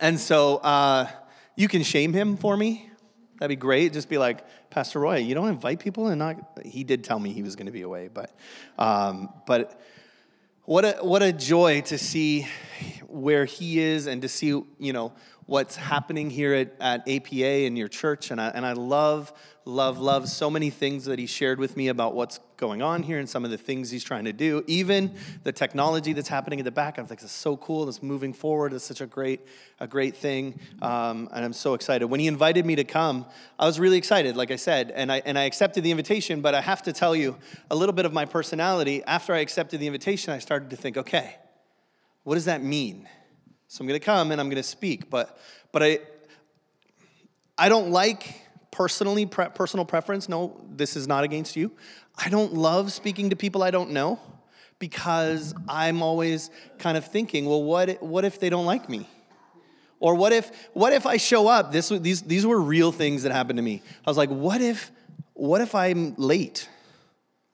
And 0.00 0.18
so 0.18 0.56
uh, 0.56 1.08
you 1.54 1.68
can 1.68 1.84
shame 1.84 2.12
him 2.12 2.36
for 2.36 2.56
me. 2.56 2.90
That'd 3.38 3.56
be 3.56 3.60
great. 3.60 3.92
Just 3.92 4.08
be 4.08 4.18
like, 4.18 4.44
Pastor 4.68 4.98
Roy, 4.98 5.18
you 5.18 5.36
don't 5.36 5.48
invite 5.48 5.78
people 5.78 6.08
and 6.08 6.18
not. 6.18 6.58
He 6.64 6.82
did 6.82 7.04
tell 7.04 7.20
me 7.20 7.32
he 7.32 7.44
was 7.44 7.54
going 7.54 7.66
to 7.66 7.72
be 7.72 7.82
away, 7.82 8.08
but, 8.12 8.36
um, 8.78 9.32
but 9.46 9.80
what 10.64 10.84
a 10.84 10.98
what 11.02 11.22
a 11.22 11.32
joy 11.32 11.82
to 11.82 11.96
see 11.96 12.48
where 13.06 13.44
he 13.44 13.78
is 13.78 14.06
and 14.06 14.20
to 14.22 14.28
see 14.28 14.48
you 14.48 14.92
know 14.92 15.14
what's 15.48 15.76
happening 15.76 16.28
here 16.28 16.52
at, 16.52 16.74
at 16.78 17.08
APA 17.08 17.64
in 17.64 17.74
your 17.74 17.88
church. 17.88 18.30
And 18.30 18.38
I, 18.38 18.48
and 18.48 18.66
I 18.66 18.74
love, 18.74 19.32
love, 19.64 19.98
love 19.98 20.28
so 20.28 20.50
many 20.50 20.68
things 20.68 21.06
that 21.06 21.18
he 21.18 21.24
shared 21.24 21.58
with 21.58 21.74
me 21.74 21.88
about 21.88 22.14
what's 22.14 22.38
going 22.58 22.82
on 22.82 23.02
here 23.02 23.18
and 23.18 23.26
some 23.26 23.46
of 23.46 23.50
the 23.50 23.56
things 23.56 23.90
he's 23.90 24.04
trying 24.04 24.26
to 24.26 24.32
do. 24.34 24.62
Even 24.66 25.14
the 25.44 25.52
technology 25.52 26.12
that's 26.12 26.28
happening 26.28 26.58
in 26.58 26.66
the 26.66 26.70
back, 26.70 26.98
I'm 26.98 27.06
like, 27.06 27.22
it's 27.22 27.32
so 27.32 27.56
cool. 27.56 27.88
It's 27.88 28.02
moving 28.02 28.34
forward. 28.34 28.74
It's 28.74 28.84
such 28.84 29.00
a 29.00 29.06
great, 29.06 29.40
a 29.80 29.86
great 29.86 30.18
thing. 30.18 30.60
Um, 30.82 31.30
and 31.32 31.42
I'm 31.42 31.54
so 31.54 31.72
excited. 31.72 32.08
When 32.08 32.20
he 32.20 32.26
invited 32.26 32.66
me 32.66 32.76
to 32.76 32.84
come, 32.84 33.24
I 33.58 33.64
was 33.64 33.80
really 33.80 33.96
excited, 33.96 34.36
like 34.36 34.50
I 34.50 34.56
said, 34.56 34.90
and 34.90 35.10
I, 35.10 35.22
and 35.24 35.38
I 35.38 35.44
accepted 35.44 35.82
the 35.82 35.90
invitation. 35.90 36.42
But 36.42 36.54
I 36.54 36.60
have 36.60 36.82
to 36.82 36.92
tell 36.92 37.16
you 37.16 37.38
a 37.70 37.74
little 37.74 37.94
bit 37.94 38.04
of 38.04 38.12
my 38.12 38.26
personality. 38.26 39.02
After 39.04 39.32
I 39.32 39.38
accepted 39.38 39.80
the 39.80 39.86
invitation, 39.86 40.30
I 40.34 40.40
started 40.40 40.68
to 40.68 40.76
think, 40.76 40.98
okay, 40.98 41.36
what 42.24 42.34
does 42.34 42.44
that 42.44 42.62
mean? 42.62 43.08
So 43.68 43.82
I'm 43.82 43.86
going 43.86 44.00
to 44.00 44.04
come 44.04 44.32
and 44.32 44.40
I'm 44.40 44.48
going 44.48 44.56
to 44.56 44.62
speak, 44.62 45.10
but 45.10 45.38
but 45.72 45.82
I 45.82 46.00
I 47.58 47.68
don't 47.68 47.90
like 47.90 48.42
personally 48.70 49.26
pre- 49.26 49.48
personal 49.54 49.84
preference. 49.84 50.28
No, 50.28 50.60
this 50.70 50.96
is 50.96 51.06
not 51.06 51.22
against 51.22 51.54
you. 51.54 51.72
I 52.16 52.30
don't 52.30 52.54
love 52.54 52.92
speaking 52.92 53.30
to 53.30 53.36
people 53.36 53.62
I 53.62 53.70
don't 53.70 53.90
know 53.90 54.18
because 54.78 55.54
I'm 55.68 56.02
always 56.02 56.50
kind 56.78 56.96
of 56.96 57.04
thinking, 57.04 57.44
well, 57.44 57.62
what 57.62 58.02
what 58.02 58.24
if 58.24 58.40
they 58.40 58.48
don't 58.48 58.66
like 58.66 58.88
me? 58.88 59.06
Or 60.00 60.14
what 60.14 60.32
if 60.32 60.50
what 60.72 60.94
if 60.94 61.04
I 61.04 61.18
show 61.18 61.46
up? 61.46 61.70
This 61.70 61.90
these 61.90 62.22
these 62.22 62.46
were 62.46 62.60
real 62.60 62.90
things 62.90 63.22
that 63.24 63.32
happened 63.32 63.58
to 63.58 63.62
me. 63.62 63.82
I 64.06 64.10
was 64.10 64.16
like, 64.16 64.30
what 64.30 64.62
if 64.62 64.90
what 65.34 65.60
if 65.60 65.74
I'm 65.74 66.14
late? 66.16 66.68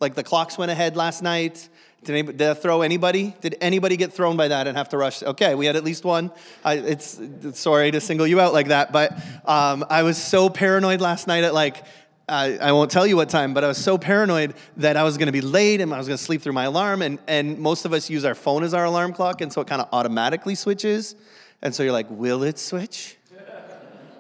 Like 0.01 0.15
the 0.15 0.23
clocks 0.23 0.57
went 0.57 0.71
ahead 0.71 0.97
last 0.97 1.23
night. 1.23 1.69
Did, 2.05 2.13
anybody, 2.13 2.39
did 2.39 2.51
I 2.51 2.55
throw 2.55 2.83
anybody? 2.83 3.35
Did 3.41 3.57
anybody 3.61 3.97
get 3.97 4.13
thrown 4.13 4.37
by 4.37 4.49
that 4.49 4.67
and 4.67 4.77
have 4.77 4.91
to 4.91 4.99
rush? 4.99 5.23
Okay, 5.23 5.55
we 5.55 5.67
had 5.67 5.77
at 5.77 5.85
least 5.85 6.05
one. 6.05 6.31
I, 6.65 6.75
it's 6.75 7.21
sorry 7.53 7.91
to 7.91 8.01
single 8.01 8.27
you 8.27 8.41
out 8.41 8.53
like 8.53 8.69
that, 8.69 8.93
but 8.93 9.13
um, 9.45 9.85
I 9.89 10.03
was 10.03 10.23
so 10.23 10.49
paranoid 10.49 11.01
last 11.01 11.27
night 11.27 11.45
at 11.45 11.55
like 11.55 11.85
I, 12.29 12.57
I 12.59 12.73
won't 12.73 12.91
tell 12.91 13.07
you 13.07 13.17
what 13.17 13.29
time, 13.29 13.53
but 13.53 13.65
I 13.65 13.69
was 13.69 13.77
so 13.77 13.99
paranoid 13.99 14.55
that 14.79 14.97
I 14.97 15.03
was 15.03 15.19
going 15.19 15.27
to 15.27 15.33
be 15.33 15.43
late 15.43 15.81
and 15.81 15.93
I 15.93 15.99
was 15.99 16.07
going 16.07 16.17
to 16.17 16.23
sleep 16.23 16.41
through 16.41 16.55
my 16.55 16.65
alarm. 16.65 17.03
And 17.03 17.19
and 17.27 17.59
most 17.59 17.85
of 17.85 17.93
us 17.93 18.09
use 18.09 18.25
our 18.25 18.35
phone 18.35 18.63
as 18.63 18.75
our 18.75 18.85
alarm 18.85 19.13
clock, 19.13 19.41
and 19.41 19.53
so 19.53 19.61
it 19.61 19.67
kind 19.67 19.83
of 19.83 19.89
automatically 19.93 20.55
switches. 20.55 21.17
And 21.63 21.75
so 21.75 21.83
you're 21.83 21.93
like, 21.93 22.11
will 22.11 22.43
it 22.43 22.59
switch? 22.59 23.17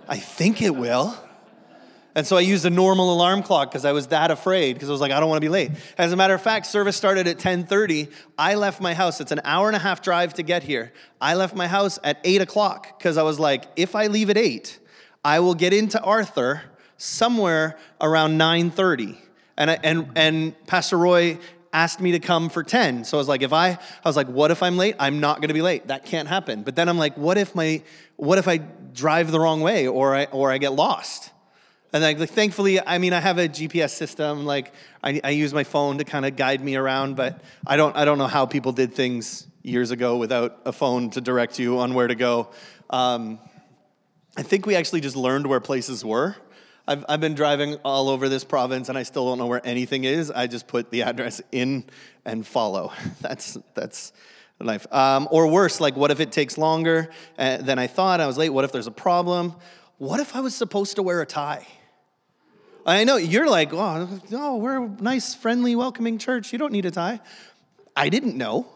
I 0.08 0.18
think 0.18 0.60
it 0.60 0.74
will. 0.74 1.16
And 2.16 2.24
so 2.24 2.36
I 2.36 2.40
used 2.40 2.64
a 2.64 2.70
normal 2.70 3.12
alarm 3.12 3.42
clock 3.42 3.70
because 3.70 3.84
I 3.84 3.92
was 3.92 4.08
that 4.08 4.30
afraid 4.30 4.74
because 4.74 4.88
I 4.88 4.92
was 4.92 5.00
like, 5.00 5.10
I 5.10 5.18
don't 5.18 5.28
want 5.28 5.38
to 5.38 5.44
be 5.44 5.48
late. 5.48 5.72
As 5.98 6.12
a 6.12 6.16
matter 6.16 6.34
of 6.34 6.40
fact, 6.40 6.66
service 6.66 6.96
started 6.96 7.26
at 7.26 7.38
10:30. 7.38 8.10
I 8.38 8.54
left 8.54 8.80
my 8.80 8.94
house. 8.94 9.20
It's 9.20 9.32
an 9.32 9.40
hour 9.44 9.66
and 9.66 9.74
a 9.74 9.80
half 9.80 10.00
drive 10.00 10.34
to 10.34 10.44
get 10.44 10.62
here. 10.62 10.92
I 11.20 11.34
left 11.34 11.56
my 11.56 11.66
house 11.66 11.98
at 12.04 12.20
8 12.22 12.42
o'clock 12.42 12.98
because 12.98 13.16
I 13.16 13.24
was 13.24 13.40
like, 13.40 13.64
if 13.74 13.96
I 13.96 14.06
leave 14.06 14.30
at 14.30 14.38
8, 14.38 14.78
I 15.24 15.40
will 15.40 15.54
get 15.54 15.72
into 15.72 16.00
Arthur 16.02 16.62
somewhere 16.96 17.78
around 18.00 18.38
9:30. 18.38 19.16
And, 19.56 19.70
I, 19.70 19.78
and, 19.84 20.10
and 20.16 20.66
Pastor 20.66 20.98
Roy 20.98 21.38
asked 21.72 22.00
me 22.00 22.12
to 22.12 22.20
come 22.20 22.48
for 22.48 22.62
10. 22.62 23.04
So 23.04 23.16
I 23.16 23.18
was 23.18 23.28
like, 23.28 23.42
if 23.42 23.52
I, 23.52 23.70
I 23.70 23.78
was 24.08 24.16
like, 24.16 24.28
what 24.28 24.50
if 24.50 24.62
I'm 24.62 24.76
late? 24.76 24.94
I'm 24.98 25.20
not 25.20 25.36
going 25.36 25.48
to 25.48 25.54
be 25.54 25.62
late. 25.62 25.88
That 25.88 26.04
can't 26.06 26.28
happen. 26.28 26.62
But 26.62 26.76
then 26.76 26.88
I'm 26.88 26.98
like, 26.98 27.16
what 27.16 27.36
if 27.36 27.54
my, 27.54 27.82
what 28.16 28.38
if 28.38 28.46
I 28.48 28.58
drive 28.58 29.32
the 29.32 29.40
wrong 29.40 29.60
way 29.60 29.88
or 29.88 30.14
I, 30.14 30.24
or 30.26 30.52
I 30.52 30.58
get 30.58 30.72
lost? 30.72 31.30
And 31.94 32.02
like, 32.02 32.18
like, 32.18 32.30
thankfully, 32.30 32.84
I 32.84 32.98
mean, 32.98 33.12
I 33.12 33.20
have 33.20 33.38
a 33.38 33.48
GPS 33.48 33.90
system. 33.90 34.44
Like, 34.44 34.72
I, 35.04 35.20
I 35.22 35.30
use 35.30 35.54
my 35.54 35.62
phone 35.62 35.98
to 35.98 36.04
kind 36.04 36.26
of 36.26 36.34
guide 36.34 36.60
me 36.60 36.74
around, 36.74 37.14
but 37.14 37.40
I 37.64 37.76
don't, 37.76 37.94
I 37.94 38.04
don't 38.04 38.18
know 38.18 38.26
how 38.26 38.46
people 38.46 38.72
did 38.72 38.92
things 38.92 39.46
years 39.62 39.92
ago 39.92 40.16
without 40.16 40.58
a 40.64 40.72
phone 40.72 41.10
to 41.10 41.20
direct 41.20 41.60
you 41.60 41.78
on 41.78 41.94
where 41.94 42.08
to 42.08 42.16
go. 42.16 42.50
Um, 42.90 43.38
I 44.36 44.42
think 44.42 44.66
we 44.66 44.74
actually 44.74 45.02
just 45.02 45.14
learned 45.14 45.46
where 45.46 45.60
places 45.60 46.04
were. 46.04 46.34
I've, 46.88 47.04
I've 47.08 47.20
been 47.20 47.36
driving 47.36 47.76
all 47.84 48.08
over 48.08 48.28
this 48.28 48.42
province 48.42 48.88
and 48.88 48.98
I 48.98 49.04
still 49.04 49.26
don't 49.28 49.38
know 49.38 49.46
where 49.46 49.64
anything 49.64 50.02
is. 50.02 50.32
I 50.32 50.48
just 50.48 50.66
put 50.66 50.90
the 50.90 51.02
address 51.02 51.40
in 51.52 51.84
and 52.24 52.44
follow. 52.44 52.92
That's, 53.20 53.56
that's 53.74 54.12
life. 54.58 54.92
Um, 54.92 55.28
or 55.30 55.46
worse, 55.46 55.80
like, 55.80 55.94
what 55.94 56.10
if 56.10 56.18
it 56.18 56.32
takes 56.32 56.58
longer 56.58 57.10
uh, 57.38 57.58
than 57.58 57.78
I 57.78 57.86
thought? 57.86 58.20
I 58.20 58.26
was 58.26 58.36
late. 58.36 58.50
What 58.50 58.64
if 58.64 58.72
there's 58.72 58.88
a 58.88 58.90
problem? 58.90 59.54
What 59.98 60.18
if 60.18 60.34
I 60.34 60.40
was 60.40 60.56
supposed 60.56 60.96
to 60.96 61.02
wear 61.04 61.22
a 61.22 61.26
tie? 61.26 61.68
I 62.86 63.04
know 63.04 63.16
you're 63.16 63.48
like, 63.48 63.72
oh, 63.72 64.20
oh, 64.32 64.56
we're 64.56 64.84
a 64.84 64.88
nice, 65.00 65.34
friendly, 65.34 65.74
welcoming 65.74 66.18
church. 66.18 66.52
You 66.52 66.58
don't 66.58 66.72
need 66.72 66.84
a 66.84 66.90
tie. 66.90 67.20
I 67.96 68.08
didn't 68.08 68.36
know. 68.36 68.66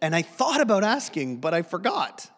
And 0.00 0.14
I 0.14 0.22
thought 0.22 0.60
about 0.60 0.84
asking, 0.84 1.38
but 1.38 1.54
I 1.54 1.62
forgot. 1.62 2.30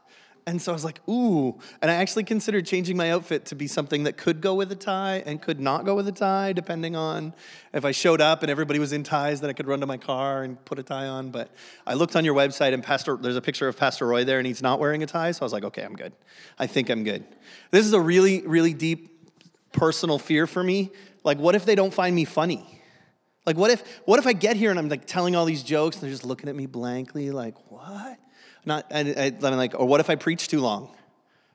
And 0.46 0.62
so 0.62 0.72
I 0.72 0.74
was 0.74 0.84
like, 0.84 1.06
ooh. 1.06 1.58
And 1.82 1.90
I 1.90 1.96
actually 1.96 2.24
considered 2.24 2.64
changing 2.64 2.96
my 2.96 3.10
outfit 3.10 3.44
to 3.46 3.54
be 3.54 3.66
something 3.66 4.04
that 4.04 4.16
could 4.16 4.40
go 4.40 4.54
with 4.54 4.72
a 4.72 4.76
tie 4.76 5.22
and 5.26 5.42
could 5.42 5.60
not 5.60 5.84
go 5.84 5.94
with 5.94 6.08
a 6.08 6.12
tie, 6.12 6.54
depending 6.54 6.96
on 6.96 7.34
if 7.74 7.84
I 7.84 7.90
showed 7.90 8.22
up 8.22 8.42
and 8.42 8.50
everybody 8.50 8.78
was 8.78 8.94
in 8.94 9.02
ties, 9.02 9.42
then 9.42 9.50
I 9.50 9.52
could 9.52 9.66
run 9.66 9.80
to 9.80 9.86
my 9.86 9.98
car 9.98 10.44
and 10.44 10.64
put 10.64 10.78
a 10.78 10.82
tie 10.82 11.06
on. 11.06 11.30
But 11.30 11.50
I 11.86 11.92
looked 11.92 12.16
on 12.16 12.24
your 12.24 12.34
website 12.34 12.72
and 12.72 12.82
Pastor, 12.82 13.18
there's 13.18 13.36
a 13.36 13.42
picture 13.42 13.68
of 13.68 13.76
Pastor 13.76 14.06
Roy 14.06 14.24
there 14.24 14.38
and 14.38 14.46
he's 14.46 14.62
not 14.62 14.80
wearing 14.80 15.02
a 15.02 15.06
tie. 15.06 15.32
So 15.32 15.42
I 15.42 15.44
was 15.44 15.52
like, 15.52 15.64
okay, 15.64 15.82
I'm 15.82 15.94
good. 15.94 16.14
I 16.58 16.66
think 16.66 16.88
I'm 16.88 17.04
good. 17.04 17.26
This 17.70 17.84
is 17.84 17.92
a 17.92 18.00
really, 18.00 18.40
really 18.46 18.72
deep 18.72 19.18
personal 19.72 20.18
fear 20.18 20.46
for 20.46 20.64
me 20.64 20.90
like, 21.24 21.38
what 21.38 21.54
if 21.54 21.64
they 21.64 21.74
don't 21.74 21.92
find 21.92 22.14
me 22.14 22.24
funny? 22.24 22.80
Like, 23.46 23.56
what 23.56 23.70
if, 23.70 23.82
what 24.04 24.18
if 24.18 24.26
I 24.26 24.34
get 24.34 24.56
here 24.56 24.70
and 24.70 24.78
I'm 24.78 24.88
like 24.88 25.06
telling 25.06 25.34
all 25.34 25.44
these 25.44 25.62
jokes 25.62 25.96
and 25.96 26.02
they're 26.02 26.10
just 26.10 26.24
looking 26.24 26.48
at 26.48 26.54
me 26.54 26.66
blankly, 26.66 27.30
like, 27.30 27.54
what? 27.70 28.18
Not, 28.66 28.86
and, 28.90 29.08
and 29.08 29.44
I'm 29.44 29.56
like, 29.56 29.74
or 29.74 29.86
what 29.86 30.00
if 30.00 30.10
I 30.10 30.16
preach 30.16 30.48
too 30.48 30.60
long? 30.60 30.94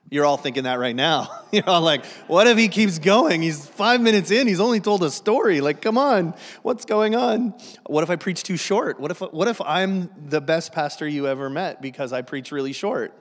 You're 0.09 0.25
all 0.25 0.37
thinking 0.37 0.63
that 0.63 0.79
right 0.79 0.95
now. 0.95 1.29
You're 1.51 1.69
all 1.69 1.81
like, 1.81 2.05
what 2.27 2.47
if 2.47 2.57
he 2.57 2.67
keeps 2.67 2.99
going? 2.99 3.41
He's 3.41 3.67
five 3.67 4.01
minutes 4.01 4.31
in, 4.31 4.47
he's 4.47 4.59
only 4.59 4.79
told 4.79 5.03
a 5.03 5.11
story. 5.11 5.61
Like, 5.61 5.81
come 5.81 5.97
on, 5.97 6.33
what's 6.61 6.85
going 6.85 7.15
on? 7.15 7.53
What 7.85 8.03
if 8.03 8.09
I 8.09 8.15
preach 8.15 8.43
too 8.43 8.57
short? 8.57 8.99
What 8.99 9.11
if, 9.11 9.19
what 9.19 9.47
if 9.47 9.61
I'm 9.61 10.09
the 10.29 10.41
best 10.41 10.73
pastor 10.73 11.07
you 11.07 11.27
ever 11.27 11.49
met 11.49 11.81
because 11.81 12.11
I 12.11 12.21
preach 12.21 12.51
really 12.51 12.73
short? 12.73 13.13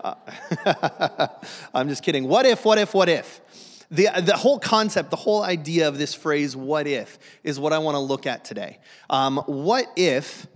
Uh, 0.00 1.28
I'm 1.74 1.88
just 1.88 2.02
kidding. 2.02 2.28
What 2.28 2.44
if, 2.44 2.64
what 2.64 2.78
if, 2.78 2.92
what 2.92 3.08
if? 3.08 3.40
The, 3.90 4.08
the 4.20 4.36
whole 4.36 4.58
concept, 4.58 5.10
the 5.10 5.16
whole 5.16 5.42
idea 5.42 5.86
of 5.88 5.98
this 5.98 6.14
phrase, 6.14 6.56
what 6.56 6.86
if, 6.86 7.18
is 7.44 7.60
what 7.60 7.72
I 7.72 7.78
want 7.78 7.94
to 7.94 8.00
look 8.00 8.26
at 8.26 8.44
today. 8.44 8.78
Um, 9.08 9.38
what 9.46 9.86
if 9.96 10.46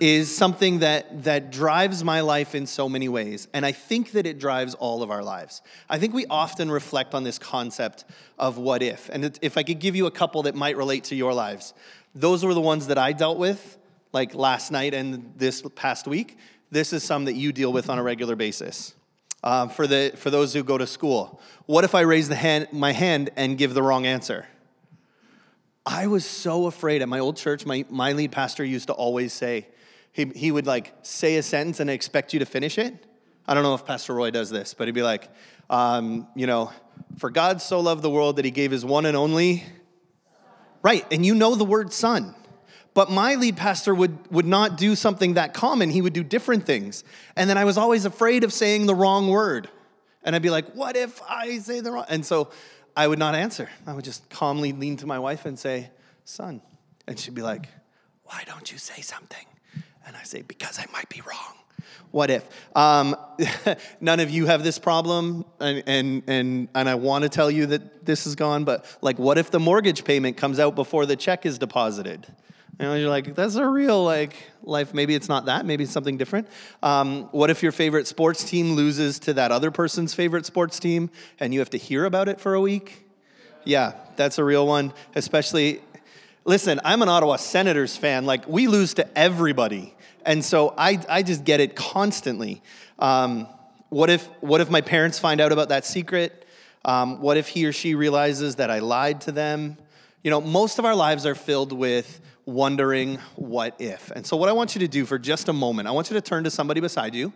is 0.00 0.34
something 0.34 0.80
that, 0.80 1.24
that 1.24 1.50
drives 1.50 2.04
my 2.04 2.20
life 2.20 2.54
in 2.54 2.66
so 2.66 2.88
many 2.88 3.08
ways. 3.08 3.48
And 3.52 3.64
I 3.64 3.72
think 3.72 4.12
that 4.12 4.26
it 4.26 4.38
drives 4.38 4.74
all 4.74 5.02
of 5.02 5.10
our 5.10 5.22
lives. 5.22 5.62
I 5.88 5.98
think 5.98 6.14
we 6.14 6.26
often 6.26 6.70
reflect 6.70 7.14
on 7.14 7.24
this 7.24 7.38
concept 7.38 8.04
of 8.38 8.58
what 8.58 8.82
if. 8.82 9.08
And 9.10 9.38
if 9.40 9.56
I 9.56 9.62
could 9.62 9.78
give 9.78 9.96
you 9.96 10.06
a 10.06 10.10
couple 10.10 10.42
that 10.44 10.54
might 10.54 10.76
relate 10.76 11.04
to 11.04 11.14
your 11.14 11.32
lives, 11.32 11.72
those 12.14 12.44
were 12.44 12.54
the 12.54 12.60
ones 12.60 12.88
that 12.88 12.98
I 12.98 13.12
dealt 13.12 13.38
with, 13.38 13.78
like 14.12 14.34
last 14.34 14.70
night 14.70 14.94
and 14.94 15.32
this 15.36 15.62
past 15.74 16.06
week. 16.06 16.38
This 16.70 16.92
is 16.92 17.02
some 17.02 17.24
that 17.26 17.34
you 17.34 17.52
deal 17.52 17.72
with 17.72 17.88
on 17.88 17.98
a 17.98 18.02
regular 18.02 18.36
basis. 18.36 18.95
Um, 19.46 19.68
for, 19.68 19.86
the, 19.86 20.12
for 20.16 20.28
those 20.28 20.52
who 20.52 20.64
go 20.64 20.76
to 20.76 20.88
school, 20.88 21.40
what 21.66 21.84
if 21.84 21.94
I 21.94 22.00
raise 22.00 22.28
the 22.28 22.34
hand, 22.34 22.66
my 22.72 22.90
hand 22.90 23.30
and 23.36 23.56
give 23.56 23.74
the 23.74 23.82
wrong 23.82 24.04
answer? 24.04 24.44
I 25.86 26.08
was 26.08 26.26
so 26.26 26.66
afraid 26.66 27.00
at 27.00 27.08
my 27.08 27.20
old 27.20 27.36
church. 27.36 27.64
My, 27.64 27.84
my 27.88 28.10
lead 28.10 28.32
pastor 28.32 28.64
used 28.64 28.88
to 28.88 28.92
always 28.92 29.32
say, 29.32 29.68
he, 30.10 30.24
he 30.34 30.50
would 30.50 30.66
like 30.66 30.92
say 31.02 31.36
a 31.36 31.44
sentence 31.44 31.78
and 31.78 31.88
expect 31.88 32.32
you 32.32 32.40
to 32.40 32.44
finish 32.44 32.76
it. 32.76 33.06
I 33.46 33.54
don't 33.54 33.62
know 33.62 33.76
if 33.76 33.86
Pastor 33.86 34.14
Roy 34.14 34.32
does 34.32 34.50
this, 34.50 34.74
but 34.74 34.88
he'd 34.88 34.96
be 34.96 35.04
like, 35.04 35.28
um, 35.70 36.26
you 36.34 36.48
know, 36.48 36.72
for 37.18 37.30
God 37.30 37.62
so 37.62 37.78
loved 37.78 38.02
the 38.02 38.10
world 38.10 38.36
that 38.36 38.44
he 38.44 38.50
gave 38.50 38.72
his 38.72 38.84
one 38.84 39.06
and 39.06 39.16
only. 39.16 39.62
Right, 40.82 41.06
and 41.12 41.24
you 41.24 41.36
know 41.36 41.54
the 41.54 41.64
word 41.64 41.92
son. 41.92 42.34
But 42.96 43.10
my 43.10 43.34
lead 43.34 43.58
pastor 43.58 43.94
would, 43.94 44.16
would 44.32 44.46
not 44.46 44.78
do 44.78 44.96
something 44.96 45.34
that 45.34 45.52
common. 45.52 45.90
He 45.90 46.00
would 46.00 46.14
do 46.14 46.24
different 46.24 46.64
things. 46.64 47.04
And 47.36 47.50
then 47.50 47.58
I 47.58 47.66
was 47.66 47.76
always 47.76 48.06
afraid 48.06 48.42
of 48.42 48.54
saying 48.54 48.86
the 48.86 48.94
wrong 48.94 49.28
word. 49.28 49.68
And 50.22 50.34
I'd 50.34 50.40
be 50.40 50.48
like, 50.48 50.72
what 50.72 50.96
if 50.96 51.20
I 51.28 51.58
say 51.58 51.80
the 51.80 51.92
wrong? 51.92 52.06
And 52.08 52.24
so 52.24 52.48
I 52.96 53.06
would 53.06 53.18
not 53.18 53.34
answer. 53.34 53.68
I 53.86 53.92
would 53.92 54.04
just 54.06 54.30
calmly 54.30 54.72
lean 54.72 54.96
to 54.96 55.06
my 55.06 55.18
wife 55.18 55.44
and 55.44 55.58
say, 55.58 55.90
son. 56.24 56.62
And 57.06 57.18
she'd 57.18 57.34
be 57.34 57.42
like, 57.42 57.68
why 58.24 58.44
don't 58.46 58.72
you 58.72 58.78
say 58.78 59.02
something? 59.02 59.44
And 60.06 60.16
I 60.16 60.22
say, 60.22 60.40
because 60.40 60.78
I 60.78 60.86
might 60.90 61.10
be 61.10 61.20
wrong. 61.20 61.54
What 62.12 62.30
if? 62.30 62.48
Um, 62.74 63.14
none 64.00 64.20
of 64.20 64.30
you 64.30 64.46
have 64.46 64.64
this 64.64 64.78
problem, 64.78 65.44
and, 65.60 65.82
and, 65.86 66.22
and, 66.26 66.68
and 66.74 66.88
I 66.88 66.94
want 66.94 67.24
to 67.24 67.28
tell 67.28 67.50
you 67.50 67.66
that 67.66 68.06
this 68.06 68.26
is 68.26 68.36
gone, 68.36 68.64
but 68.64 68.86
like, 69.02 69.18
what 69.18 69.36
if 69.36 69.50
the 69.50 69.60
mortgage 69.60 70.02
payment 70.02 70.38
comes 70.38 70.58
out 70.58 70.74
before 70.74 71.04
the 71.04 71.14
check 71.14 71.44
is 71.44 71.58
deposited? 71.58 72.26
Know, 72.78 72.94
you're 72.94 73.08
like, 73.08 73.34
that's 73.34 73.54
a 73.54 73.66
real 73.66 74.04
like 74.04 74.34
life. 74.62 74.92
Maybe 74.92 75.14
it's 75.14 75.28
not 75.28 75.46
that. 75.46 75.64
Maybe 75.64 75.84
it's 75.84 75.92
something 75.92 76.18
different. 76.18 76.46
Um, 76.82 77.22
what 77.32 77.48
if 77.48 77.62
your 77.62 77.72
favorite 77.72 78.06
sports 78.06 78.44
team 78.44 78.72
loses 78.72 79.18
to 79.20 79.32
that 79.34 79.50
other 79.50 79.70
person's 79.70 80.12
favorite 80.12 80.44
sports 80.44 80.78
team, 80.78 81.10
and 81.40 81.54
you 81.54 81.60
have 81.60 81.70
to 81.70 81.78
hear 81.78 82.04
about 82.04 82.28
it 82.28 82.38
for 82.38 82.54
a 82.54 82.60
week? 82.60 83.06
Yeah, 83.64 83.94
that's 84.16 84.38
a 84.38 84.44
real 84.44 84.66
one. 84.66 84.92
Especially, 85.14 85.80
listen, 86.44 86.78
I'm 86.84 87.00
an 87.00 87.08
Ottawa 87.08 87.36
Senators 87.36 87.96
fan. 87.96 88.26
Like 88.26 88.46
we 88.46 88.66
lose 88.66 88.92
to 88.94 89.18
everybody, 89.18 89.94
and 90.26 90.44
so 90.44 90.74
I 90.76 91.02
I 91.08 91.22
just 91.22 91.44
get 91.44 91.60
it 91.60 91.76
constantly. 91.76 92.62
Um, 92.98 93.48
what 93.88 94.10
if 94.10 94.26
what 94.40 94.60
if 94.60 94.68
my 94.68 94.82
parents 94.82 95.18
find 95.18 95.40
out 95.40 95.50
about 95.50 95.70
that 95.70 95.86
secret? 95.86 96.44
Um, 96.84 97.22
what 97.22 97.38
if 97.38 97.48
he 97.48 97.64
or 97.64 97.72
she 97.72 97.94
realizes 97.94 98.56
that 98.56 98.70
I 98.70 98.80
lied 98.80 99.22
to 99.22 99.32
them? 99.32 99.78
You 100.22 100.30
know, 100.30 100.40
most 100.40 100.78
of 100.78 100.84
our 100.84 100.94
lives 100.94 101.24
are 101.24 101.34
filled 101.34 101.72
with 101.72 102.20
wondering 102.46 103.18
what 103.34 103.74
if. 103.78 104.10
And 104.12 104.26
so, 104.26 104.36
what 104.36 104.48
I 104.48 104.52
want 104.52 104.74
you 104.74 104.78
to 104.80 104.88
do 104.88 105.04
for 105.04 105.18
just 105.18 105.48
a 105.48 105.52
moment, 105.52 105.88
I 105.88 105.90
want 105.90 106.10
you 106.10 106.14
to 106.14 106.20
turn 106.22 106.44
to 106.44 106.50
somebody 106.50 106.80
beside 106.80 107.14
you 107.14 107.32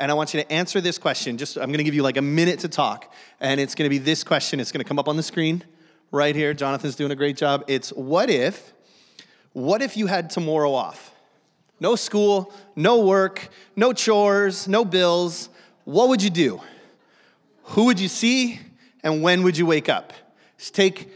and 0.00 0.10
I 0.10 0.14
want 0.14 0.32
you 0.32 0.40
to 0.40 0.50
answer 0.50 0.80
this 0.80 0.96
question. 0.96 1.36
Just, 1.36 1.56
I'm 1.56 1.70
gonna 1.70 1.82
give 1.82 1.94
you 1.94 2.02
like 2.02 2.16
a 2.16 2.22
minute 2.22 2.60
to 2.60 2.68
talk, 2.68 3.12
and 3.38 3.60
it's 3.60 3.74
gonna 3.74 3.90
be 3.90 3.98
this 3.98 4.24
question. 4.24 4.58
It's 4.58 4.72
gonna 4.72 4.84
come 4.84 4.98
up 4.98 5.08
on 5.08 5.16
the 5.16 5.22
screen 5.22 5.62
right 6.10 6.34
here. 6.34 6.54
Jonathan's 6.54 6.96
doing 6.96 7.10
a 7.10 7.16
great 7.16 7.36
job. 7.36 7.64
It's 7.68 7.90
what 7.90 8.30
if, 8.30 8.72
what 9.52 9.82
if 9.82 9.96
you 9.96 10.06
had 10.06 10.30
tomorrow 10.30 10.72
off? 10.72 11.14
No 11.80 11.96
school, 11.96 12.52
no 12.76 13.04
work, 13.04 13.48
no 13.76 13.92
chores, 13.92 14.66
no 14.66 14.84
bills. 14.84 15.50
What 15.84 16.08
would 16.08 16.22
you 16.22 16.30
do? 16.30 16.60
Who 17.64 17.86
would 17.86 18.00
you 18.00 18.08
see? 18.08 18.60
And 19.02 19.22
when 19.22 19.42
would 19.42 19.56
you 19.56 19.66
wake 19.66 19.88
up? 19.88 20.12
Just 20.58 20.74
take 20.74 21.10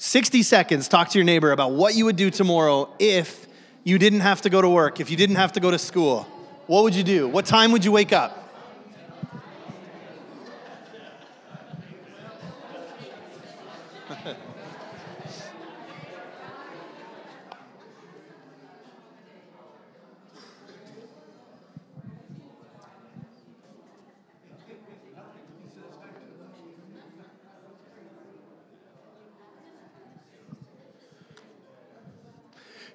60 0.00 0.44
seconds, 0.44 0.86
talk 0.86 1.08
to 1.10 1.18
your 1.18 1.24
neighbor 1.24 1.50
about 1.50 1.72
what 1.72 1.96
you 1.96 2.04
would 2.04 2.14
do 2.14 2.30
tomorrow 2.30 2.88
if 3.00 3.48
you 3.82 3.98
didn't 3.98 4.20
have 4.20 4.40
to 4.42 4.48
go 4.48 4.62
to 4.62 4.68
work, 4.68 5.00
if 5.00 5.10
you 5.10 5.16
didn't 5.16 5.34
have 5.36 5.52
to 5.54 5.60
go 5.60 5.72
to 5.72 5.78
school. 5.78 6.22
What 6.68 6.84
would 6.84 6.94
you 6.94 7.02
do? 7.02 7.26
What 7.26 7.46
time 7.46 7.72
would 7.72 7.84
you 7.84 7.90
wake 7.90 8.12
up? 8.12 8.47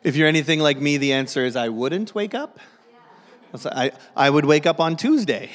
If 0.04 0.16
you're 0.18 0.28
anything 0.28 0.60
like 0.60 0.80
me, 0.80 0.98
the 0.98 1.14
answer 1.14 1.46
is 1.46 1.56
I 1.56 1.70
wouldn't 1.70 2.14
wake 2.14 2.36
up. 2.36 2.60
I, 3.66 3.92
I 4.16 4.30
would 4.30 4.46
wake 4.46 4.66
up 4.66 4.80
on 4.80 4.98
Tuesday. 4.98 5.50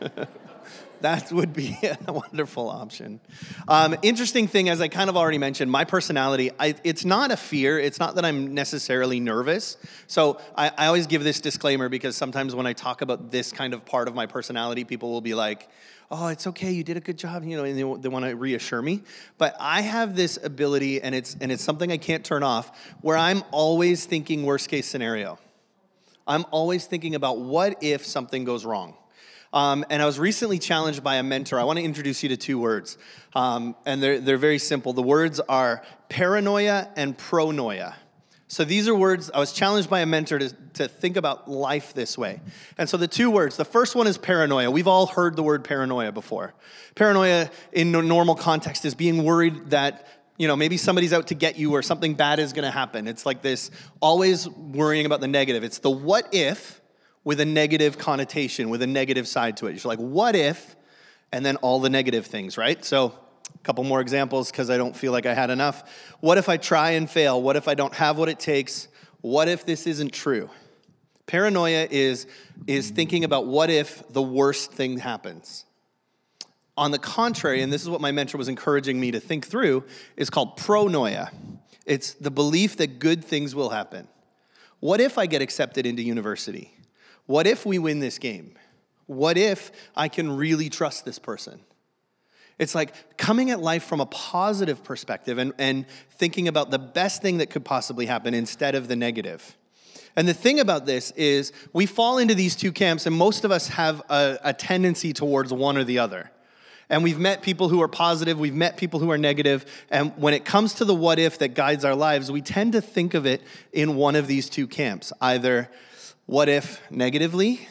that 1.02 1.32
would 1.32 1.52
be 1.52 1.78
a 2.06 2.12
wonderful 2.12 2.68
option. 2.68 3.20
Um, 3.68 3.96
interesting 4.02 4.48
thing, 4.48 4.68
as 4.68 4.80
I 4.80 4.88
kind 4.88 5.10
of 5.10 5.16
already 5.16 5.38
mentioned, 5.38 5.70
my 5.70 5.84
personality, 5.84 6.50
I, 6.58 6.74
it's 6.84 7.04
not 7.04 7.30
a 7.30 7.36
fear. 7.36 7.78
It's 7.78 7.98
not 7.98 8.14
that 8.16 8.24
I'm 8.24 8.54
necessarily 8.54 9.20
nervous. 9.20 9.76
So 10.06 10.40
I, 10.56 10.70
I 10.76 10.86
always 10.86 11.06
give 11.06 11.24
this 11.24 11.40
disclaimer 11.40 11.88
because 11.88 12.16
sometimes 12.16 12.54
when 12.54 12.66
I 12.66 12.72
talk 12.72 13.02
about 13.02 13.30
this 13.30 13.52
kind 13.52 13.74
of 13.74 13.84
part 13.84 14.08
of 14.08 14.14
my 14.14 14.26
personality, 14.26 14.84
people 14.84 15.10
will 15.10 15.20
be 15.20 15.34
like, 15.34 15.68
oh, 16.10 16.28
it's 16.28 16.46
okay, 16.46 16.70
you 16.70 16.84
did 16.84 16.96
a 16.96 17.00
good 17.00 17.18
job, 17.18 17.44
you 17.44 17.56
know, 17.56 17.64
and 17.64 17.76
they, 17.76 18.00
they 18.00 18.08
want 18.08 18.24
to 18.24 18.36
reassure 18.36 18.80
me. 18.80 19.02
But 19.38 19.56
I 19.58 19.82
have 19.82 20.14
this 20.16 20.38
ability, 20.42 21.02
and 21.02 21.14
it's 21.14 21.36
and 21.40 21.50
it's 21.50 21.64
something 21.64 21.90
I 21.90 21.96
can't 21.96 22.24
turn 22.24 22.42
off, 22.42 22.94
where 23.00 23.16
I'm 23.16 23.42
always 23.50 24.04
thinking 24.06 24.44
worst 24.44 24.68
case 24.68 24.86
scenario. 24.86 25.38
I'm 26.26 26.44
always 26.50 26.86
thinking 26.86 27.14
about 27.14 27.38
what 27.38 27.82
if 27.82 28.04
something 28.04 28.44
goes 28.44 28.64
wrong. 28.64 28.94
Um, 29.52 29.84
and 29.90 30.02
I 30.02 30.06
was 30.06 30.18
recently 30.18 30.58
challenged 30.58 31.02
by 31.02 31.16
a 31.16 31.22
mentor. 31.22 31.58
I 31.58 31.64
want 31.64 31.78
to 31.78 31.84
introduce 31.84 32.22
you 32.22 32.28
to 32.30 32.36
two 32.36 32.58
words, 32.58 32.98
um, 33.34 33.76
and 33.86 34.02
they're, 34.02 34.20
they're 34.20 34.36
very 34.36 34.58
simple. 34.58 34.92
The 34.92 35.02
words 35.02 35.40
are 35.40 35.82
paranoia 36.08 36.90
and 36.96 37.16
pronoia. 37.16 37.94
So 38.48 38.64
these 38.64 38.86
are 38.86 38.94
words, 38.94 39.28
I 39.34 39.40
was 39.40 39.52
challenged 39.52 39.90
by 39.90 40.00
a 40.00 40.06
mentor 40.06 40.38
to, 40.38 40.50
to 40.74 40.88
think 40.88 41.16
about 41.16 41.50
life 41.50 41.94
this 41.94 42.16
way. 42.16 42.40
And 42.78 42.88
so 42.88 42.96
the 42.96 43.08
two 43.08 43.28
words, 43.28 43.56
the 43.56 43.64
first 43.64 43.96
one 43.96 44.06
is 44.06 44.18
paranoia. 44.18 44.70
We've 44.70 44.86
all 44.86 45.06
heard 45.06 45.34
the 45.34 45.42
word 45.42 45.64
paranoia 45.64 46.12
before. 46.12 46.54
Paranoia 46.94 47.50
in 47.72 47.90
normal 47.90 48.36
context 48.36 48.84
is 48.84 48.94
being 48.94 49.24
worried 49.24 49.70
that 49.70 50.06
you 50.38 50.46
know 50.46 50.54
maybe 50.54 50.76
somebody's 50.76 51.12
out 51.12 51.28
to 51.28 51.34
get 51.34 51.56
you 51.56 51.72
or 51.72 51.82
something 51.82 52.14
bad 52.14 52.38
is 52.38 52.52
going 52.52 52.64
to 52.66 52.70
happen 52.70 53.08
it's 53.08 53.24
like 53.24 53.40
this 53.40 53.70
always 54.02 54.46
worrying 54.50 55.06
about 55.06 55.22
the 55.22 55.26
negative 55.26 55.64
it's 55.64 55.78
the 55.78 55.90
what 55.90 56.28
if 56.30 56.82
with 57.26 57.40
a 57.40 57.44
negative 57.44 57.98
connotation 57.98 58.70
with 58.70 58.80
a 58.80 58.86
negative 58.86 59.28
side 59.28 59.58
to 59.58 59.66
it 59.66 59.72
you're 59.74 59.90
like 59.90 59.98
what 59.98 60.34
if 60.34 60.76
and 61.32 61.44
then 61.44 61.56
all 61.56 61.80
the 61.80 61.90
negative 61.90 62.24
things 62.24 62.56
right 62.56 62.82
so 62.86 63.12
a 63.54 63.58
couple 63.58 63.84
more 63.84 64.00
examples 64.00 64.50
because 64.50 64.70
I 64.70 64.76
don't 64.76 64.96
feel 64.96 65.12
like 65.12 65.26
I 65.26 65.34
had 65.34 65.50
enough. 65.50 66.16
What 66.20 66.38
if 66.38 66.48
I 66.48 66.56
try 66.56 66.92
and 66.92 67.08
fail? 67.08 67.40
What 67.40 67.56
if 67.56 67.68
I 67.68 67.74
don't 67.74 67.94
have 67.94 68.18
what 68.18 68.28
it 68.28 68.38
takes? 68.38 68.88
What 69.20 69.48
if 69.48 69.64
this 69.64 69.86
isn't 69.86 70.12
true? 70.12 70.50
Paranoia 71.26 71.88
is, 71.90 72.26
is 72.66 72.90
thinking 72.90 73.24
about 73.24 73.46
what 73.46 73.70
if 73.70 74.06
the 74.12 74.22
worst 74.22 74.72
thing 74.72 74.98
happens. 74.98 75.64
On 76.76 76.90
the 76.90 76.98
contrary, 76.98 77.62
and 77.62 77.72
this 77.72 77.82
is 77.82 77.88
what 77.88 78.00
my 78.00 78.12
mentor 78.12 78.38
was 78.38 78.48
encouraging 78.48 79.00
me 79.00 79.10
to 79.10 79.18
think 79.18 79.46
through, 79.46 79.84
is 80.16 80.30
called 80.30 80.58
pronoia. 80.58 81.30
It's 81.86 82.14
the 82.14 82.30
belief 82.30 82.76
that 82.76 82.98
good 82.98 83.24
things 83.24 83.54
will 83.54 83.70
happen. 83.70 84.06
What 84.80 85.00
if 85.00 85.18
I 85.18 85.26
get 85.26 85.40
accepted 85.40 85.86
into 85.86 86.02
university? 86.02 86.75
What 87.26 87.46
if 87.46 87.66
we 87.66 87.78
win 87.78 88.00
this 88.00 88.18
game? 88.18 88.54
What 89.06 89.36
if 89.36 89.70
I 89.94 90.08
can 90.08 90.36
really 90.36 90.68
trust 90.68 91.04
this 91.04 91.18
person? 91.18 91.60
It's 92.58 92.74
like 92.74 93.18
coming 93.18 93.50
at 93.50 93.60
life 93.60 93.84
from 93.84 94.00
a 94.00 94.06
positive 94.06 94.82
perspective 94.82 95.38
and, 95.38 95.52
and 95.58 95.86
thinking 96.12 96.48
about 96.48 96.70
the 96.70 96.78
best 96.78 97.20
thing 97.20 97.38
that 97.38 97.50
could 97.50 97.64
possibly 97.64 98.06
happen 98.06 98.32
instead 98.32 98.74
of 98.74 98.88
the 98.88 98.96
negative. 98.96 99.56
And 100.16 100.26
the 100.26 100.34
thing 100.34 100.60
about 100.60 100.86
this 100.86 101.10
is 101.12 101.52
we 101.74 101.84
fall 101.84 102.16
into 102.16 102.34
these 102.34 102.56
two 102.56 102.72
camps, 102.72 103.04
and 103.04 103.14
most 103.14 103.44
of 103.44 103.50
us 103.50 103.68
have 103.68 104.00
a, 104.08 104.38
a 104.42 104.54
tendency 104.54 105.12
towards 105.12 105.52
one 105.52 105.76
or 105.76 105.84
the 105.84 105.98
other. 105.98 106.30
And 106.88 107.02
we've 107.02 107.18
met 107.18 107.42
people 107.42 107.68
who 107.68 107.82
are 107.82 107.88
positive, 107.88 108.38
we've 108.38 108.54
met 108.54 108.78
people 108.78 109.00
who 109.00 109.10
are 109.10 109.18
negative, 109.18 109.66
and 109.90 110.16
when 110.16 110.32
it 110.32 110.44
comes 110.46 110.74
to 110.74 110.86
the 110.86 110.94
what 110.94 111.18
if 111.18 111.38
that 111.40 111.48
guides 111.48 111.84
our 111.84 111.96
lives, 111.96 112.30
we 112.30 112.40
tend 112.40 112.72
to 112.72 112.80
think 112.80 113.12
of 113.12 113.26
it 113.26 113.42
in 113.72 113.96
one 113.96 114.16
of 114.16 114.26
these 114.28 114.48
two 114.48 114.66
camps 114.66 115.12
either 115.20 115.68
what 116.26 116.48
if 116.48 116.80
negatively 116.90 117.66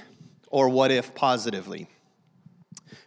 or 0.49 0.69
what 0.69 0.89
if 0.89 1.13
positively. 1.13 1.89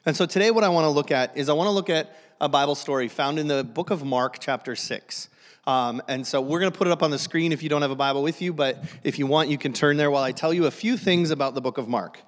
And 0.04 0.16
so 0.16 0.26
today, 0.26 0.50
what 0.50 0.64
I 0.64 0.68
want 0.68 0.84
to 0.84 0.90
look 0.90 1.10
at 1.10 1.36
is 1.36 1.48
I 1.48 1.54
want 1.54 1.68
to 1.68 1.72
look 1.72 1.90
at 1.90 2.14
a 2.40 2.48
Bible 2.48 2.74
story 2.74 3.08
found 3.08 3.38
in 3.38 3.48
the 3.48 3.64
book 3.64 3.90
of 3.90 4.04
Mark, 4.04 4.38
chapter 4.38 4.76
6. 4.76 5.28
Um, 5.66 6.00
and 6.08 6.26
so 6.26 6.40
we're 6.40 6.60
going 6.60 6.72
to 6.72 6.78
put 6.78 6.86
it 6.86 6.92
up 6.92 7.02
on 7.02 7.10
the 7.10 7.18
screen 7.18 7.52
if 7.52 7.62
you 7.62 7.68
don't 7.68 7.82
have 7.82 7.90
a 7.90 7.96
Bible 7.96 8.22
with 8.22 8.40
you, 8.40 8.52
but 8.52 8.84
if 9.02 9.18
you 9.18 9.26
want, 9.26 9.48
you 9.48 9.58
can 9.58 9.72
turn 9.72 9.96
there 9.96 10.10
while 10.10 10.22
I 10.22 10.32
tell 10.32 10.54
you 10.54 10.66
a 10.66 10.70
few 10.70 10.96
things 10.96 11.30
about 11.30 11.54
the 11.54 11.60
book 11.60 11.78
of 11.78 11.88
Mark. 11.88 12.20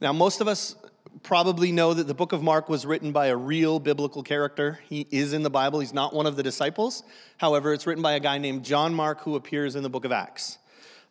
Now, 0.00 0.12
most 0.12 0.40
of 0.40 0.48
us 0.48 0.74
probably 1.22 1.70
know 1.70 1.94
that 1.94 2.08
the 2.08 2.14
book 2.14 2.32
of 2.32 2.42
Mark 2.42 2.68
was 2.68 2.84
written 2.84 3.12
by 3.12 3.26
a 3.26 3.36
real 3.36 3.78
biblical 3.78 4.22
character. 4.22 4.80
He 4.88 5.06
is 5.10 5.32
in 5.32 5.42
the 5.42 5.50
Bible, 5.50 5.80
he's 5.80 5.94
not 5.94 6.14
one 6.14 6.26
of 6.26 6.36
the 6.36 6.42
disciples. 6.42 7.04
However, 7.38 7.72
it's 7.72 7.86
written 7.86 8.02
by 8.02 8.12
a 8.12 8.20
guy 8.20 8.38
named 8.38 8.64
John 8.64 8.94
Mark 8.94 9.20
who 9.22 9.36
appears 9.36 9.76
in 9.76 9.82
the 9.82 9.90
book 9.90 10.04
of 10.04 10.12
Acts. 10.12 10.58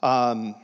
Um, 0.04 0.56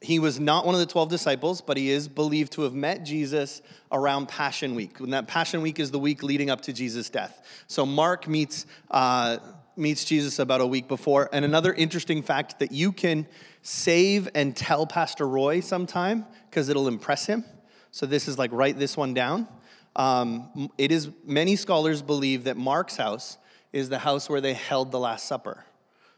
he 0.00 0.18
was 0.18 0.38
not 0.38 0.64
one 0.64 0.74
of 0.74 0.80
the 0.80 0.86
12 0.86 1.08
disciples, 1.08 1.60
but 1.60 1.76
he 1.76 1.90
is 1.90 2.08
believed 2.08 2.52
to 2.52 2.62
have 2.62 2.74
met 2.74 3.04
Jesus 3.04 3.62
around 3.90 4.28
Passion 4.28 4.74
Week. 4.74 5.00
And 5.00 5.12
that 5.12 5.26
Passion 5.26 5.60
Week 5.60 5.80
is 5.80 5.90
the 5.90 5.98
week 5.98 6.22
leading 6.22 6.50
up 6.50 6.60
to 6.62 6.72
Jesus' 6.72 7.10
death. 7.10 7.44
So 7.66 7.84
Mark 7.84 8.28
meets, 8.28 8.66
uh, 8.90 9.38
meets 9.76 10.04
Jesus 10.04 10.38
about 10.38 10.60
a 10.60 10.66
week 10.66 10.86
before. 10.86 11.28
And 11.32 11.44
another 11.44 11.72
interesting 11.72 12.22
fact 12.22 12.60
that 12.60 12.70
you 12.70 12.92
can 12.92 13.26
save 13.62 14.28
and 14.34 14.56
tell 14.56 14.86
Pastor 14.86 15.26
Roy 15.26 15.60
sometime 15.60 16.26
because 16.48 16.68
it'll 16.68 16.88
impress 16.88 17.26
him 17.26 17.44
so 17.90 18.06
this 18.06 18.28
is 18.28 18.38
like 18.38 18.52
write 18.52 18.78
this 18.78 18.96
one 18.96 19.14
down. 19.14 19.48
Um, 19.96 20.70
it 20.78 20.92
is 20.92 21.10
many 21.24 21.56
scholars 21.56 22.02
believe 22.02 22.44
that 22.44 22.56
Mark's 22.56 22.96
house 22.96 23.38
is 23.72 23.88
the 23.88 23.98
house 23.98 24.30
where 24.30 24.40
they 24.40 24.54
held 24.54 24.92
the 24.92 24.98
Last 24.98 25.26
Supper. 25.26 25.64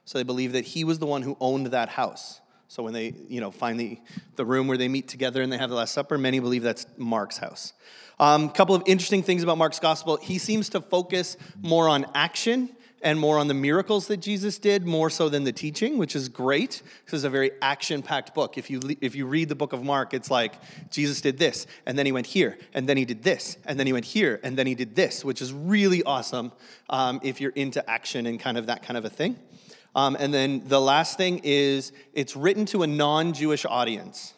So 0.04 0.18
they 0.18 0.24
believe 0.24 0.52
that 0.52 0.64
he 0.66 0.84
was 0.84 0.98
the 0.98 1.06
one 1.06 1.22
who 1.22 1.36
owned 1.40 1.68
that 1.68 1.90
house. 1.90 2.40
So 2.70 2.84
when 2.84 2.92
they, 2.92 3.14
you 3.28 3.40
know, 3.40 3.50
find 3.50 3.80
the, 3.80 3.98
the 4.36 4.44
room 4.44 4.68
where 4.68 4.78
they 4.78 4.86
meet 4.86 5.08
together 5.08 5.42
and 5.42 5.52
they 5.52 5.58
have 5.58 5.70
the 5.70 5.74
Last 5.74 5.92
Supper, 5.92 6.16
many 6.16 6.38
believe 6.38 6.62
that's 6.62 6.86
Mark's 6.96 7.36
house. 7.36 7.72
A 8.20 8.22
um, 8.22 8.48
couple 8.48 8.76
of 8.76 8.84
interesting 8.86 9.24
things 9.24 9.42
about 9.42 9.58
Mark's 9.58 9.80
gospel. 9.80 10.18
He 10.18 10.38
seems 10.38 10.68
to 10.68 10.80
focus 10.80 11.36
more 11.60 11.88
on 11.88 12.06
action 12.14 12.70
and 13.02 13.18
more 13.18 13.38
on 13.38 13.48
the 13.48 13.54
miracles 13.54 14.06
that 14.06 14.18
Jesus 14.18 14.56
did, 14.56 14.86
more 14.86 15.10
so 15.10 15.28
than 15.28 15.42
the 15.42 15.50
teaching, 15.50 15.98
which 15.98 16.14
is 16.14 16.28
great. 16.28 16.82
This 17.06 17.14
is 17.14 17.24
a 17.24 17.30
very 17.30 17.50
action 17.60 18.02
packed 18.02 18.36
book. 18.36 18.56
If 18.56 18.70
you, 18.70 18.80
if 19.00 19.16
you 19.16 19.26
read 19.26 19.48
the 19.48 19.56
book 19.56 19.72
of 19.72 19.82
Mark, 19.82 20.14
it's 20.14 20.30
like 20.30 20.54
Jesus 20.92 21.20
did 21.20 21.38
this, 21.38 21.66
and 21.86 21.98
then 21.98 22.06
he 22.06 22.12
went 22.12 22.26
here, 22.26 22.56
and 22.72 22.88
then 22.88 22.96
he 22.96 23.04
did 23.04 23.24
this, 23.24 23.56
and 23.64 23.80
then 23.80 23.88
he 23.88 23.92
went 23.92 24.04
here, 24.04 24.38
and 24.44 24.56
then 24.56 24.68
he 24.68 24.76
did 24.76 24.94
this, 24.94 25.24
which 25.24 25.42
is 25.42 25.52
really 25.52 26.04
awesome 26.04 26.52
um, 26.88 27.18
if 27.24 27.40
you're 27.40 27.50
into 27.56 27.90
action 27.90 28.26
and 28.26 28.38
kind 28.38 28.56
of 28.56 28.66
that 28.66 28.84
kind 28.84 28.96
of 28.96 29.04
a 29.04 29.10
thing. 29.10 29.36
Um, 29.94 30.16
and 30.18 30.32
then 30.32 30.62
the 30.66 30.80
last 30.80 31.16
thing 31.16 31.40
is 31.42 31.92
it's 32.12 32.36
written 32.36 32.66
to 32.66 32.82
a 32.82 32.86
non 32.86 33.32
Jewish 33.32 33.64
audience, 33.64 34.34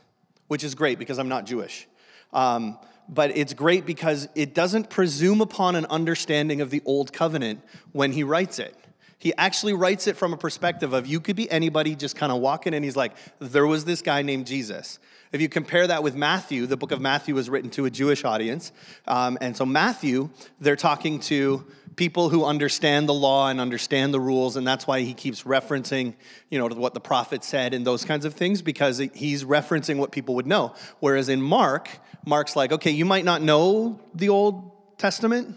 which 0.49 0.64
is 0.64 0.75
great 0.75 0.99
because 0.99 1.18
I'm 1.18 1.28
not 1.28 1.47
Jewish. 1.47 1.87
Um, 2.32 2.78
but 3.09 3.37
it's 3.37 3.52
great 3.52 3.85
because 3.85 4.28
it 4.35 4.54
doesn't 4.54 4.88
presume 4.88 5.40
upon 5.40 5.76
an 5.76 5.87
understanding 5.87 6.61
of 6.61 6.71
the 6.71 6.80
old 6.85 7.12
covenant 7.12 7.61
when 7.92 8.12
he 8.12 8.23
writes 8.23 8.59
it. 8.59 8.76
He 9.22 9.32
actually 9.38 9.72
writes 9.72 10.08
it 10.08 10.16
from 10.16 10.32
a 10.32 10.36
perspective 10.36 10.92
of 10.92 11.06
you 11.06 11.20
could 11.20 11.36
be 11.36 11.48
anybody 11.48 11.94
just 11.94 12.16
kind 12.16 12.32
of 12.32 12.40
walking 12.40 12.74
and 12.74 12.84
he's 12.84 12.96
like, 12.96 13.12
there 13.38 13.68
was 13.68 13.84
this 13.84 14.02
guy 14.02 14.22
named 14.22 14.48
Jesus. 14.48 14.98
If 15.30 15.40
you 15.40 15.48
compare 15.48 15.86
that 15.86 16.02
with 16.02 16.16
Matthew, 16.16 16.66
the 16.66 16.76
book 16.76 16.90
of 16.90 17.00
Matthew 17.00 17.37
was 17.37 17.48
written 17.48 17.70
to 17.70 17.85
a 17.85 17.90
Jewish 17.90 18.24
audience. 18.24 18.72
Um, 19.06 19.38
and 19.40 19.56
so, 19.56 19.64
Matthew, 19.64 20.30
they're 20.61 20.74
talking 20.74 21.20
to 21.20 21.64
people 21.94 22.30
who 22.30 22.44
understand 22.44 23.08
the 23.08 23.14
law 23.14 23.48
and 23.48 23.61
understand 23.61 24.12
the 24.12 24.18
rules, 24.18 24.56
and 24.56 24.66
that's 24.66 24.88
why 24.88 25.02
he 25.02 25.14
keeps 25.14 25.44
referencing, 25.44 26.14
you 26.50 26.58
know, 26.58 26.66
what 26.66 26.92
the 26.92 27.00
prophet 27.00 27.44
said 27.44 27.74
and 27.74 27.87
those 27.87 28.04
kinds 28.04 28.24
of 28.24 28.35
things, 28.35 28.61
because 28.61 28.98
he's 29.14 29.44
referencing 29.44 29.98
what 29.98 30.11
people 30.11 30.35
would 30.35 30.48
know. 30.48 30.74
Whereas 30.98 31.28
in 31.28 31.40
Mark, 31.40 31.88
Mark's 32.26 32.56
like, 32.56 32.72
okay, 32.72 32.90
you 32.90 33.04
might 33.04 33.24
not 33.24 33.40
know 33.40 34.00
the 34.16 34.30
Old 34.30 34.98
Testament, 34.98 35.56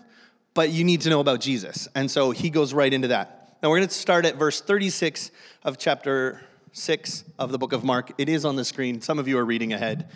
but 0.54 0.70
you 0.70 0.84
need 0.84 1.02
to 1.02 1.10
know 1.10 1.20
about 1.20 1.42
Jesus. 1.42 1.88
And 1.96 2.12
so 2.12 2.30
he 2.30 2.52
goes 2.52 2.72
right 2.72 2.94
into 2.94 3.08
that. 3.08 3.45
Now 3.64 3.70
we're 3.70 3.78
going 3.78 3.88
to 3.88 3.94
start 3.94 4.26
at 4.26 4.36
verse 4.36 4.60
36 4.62 5.32
of 5.64 5.78
chapter 5.78 6.42
6 6.74 7.24
of 7.40 7.52
the 7.52 7.58
book 7.58 7.72
of 7.72 7.84
Mark. 7.84 8.12
It 8.18 8.28
is 8.28 8.44
on 8.44 8.58
the 8.58 8.66
screen. 8.66 9.02
Some 9.02 9.18
of 9.18 9.28
you 9.28 9.38
are 9.38 9.46
reading 9.46 9.72
ahead. 9.72 10.10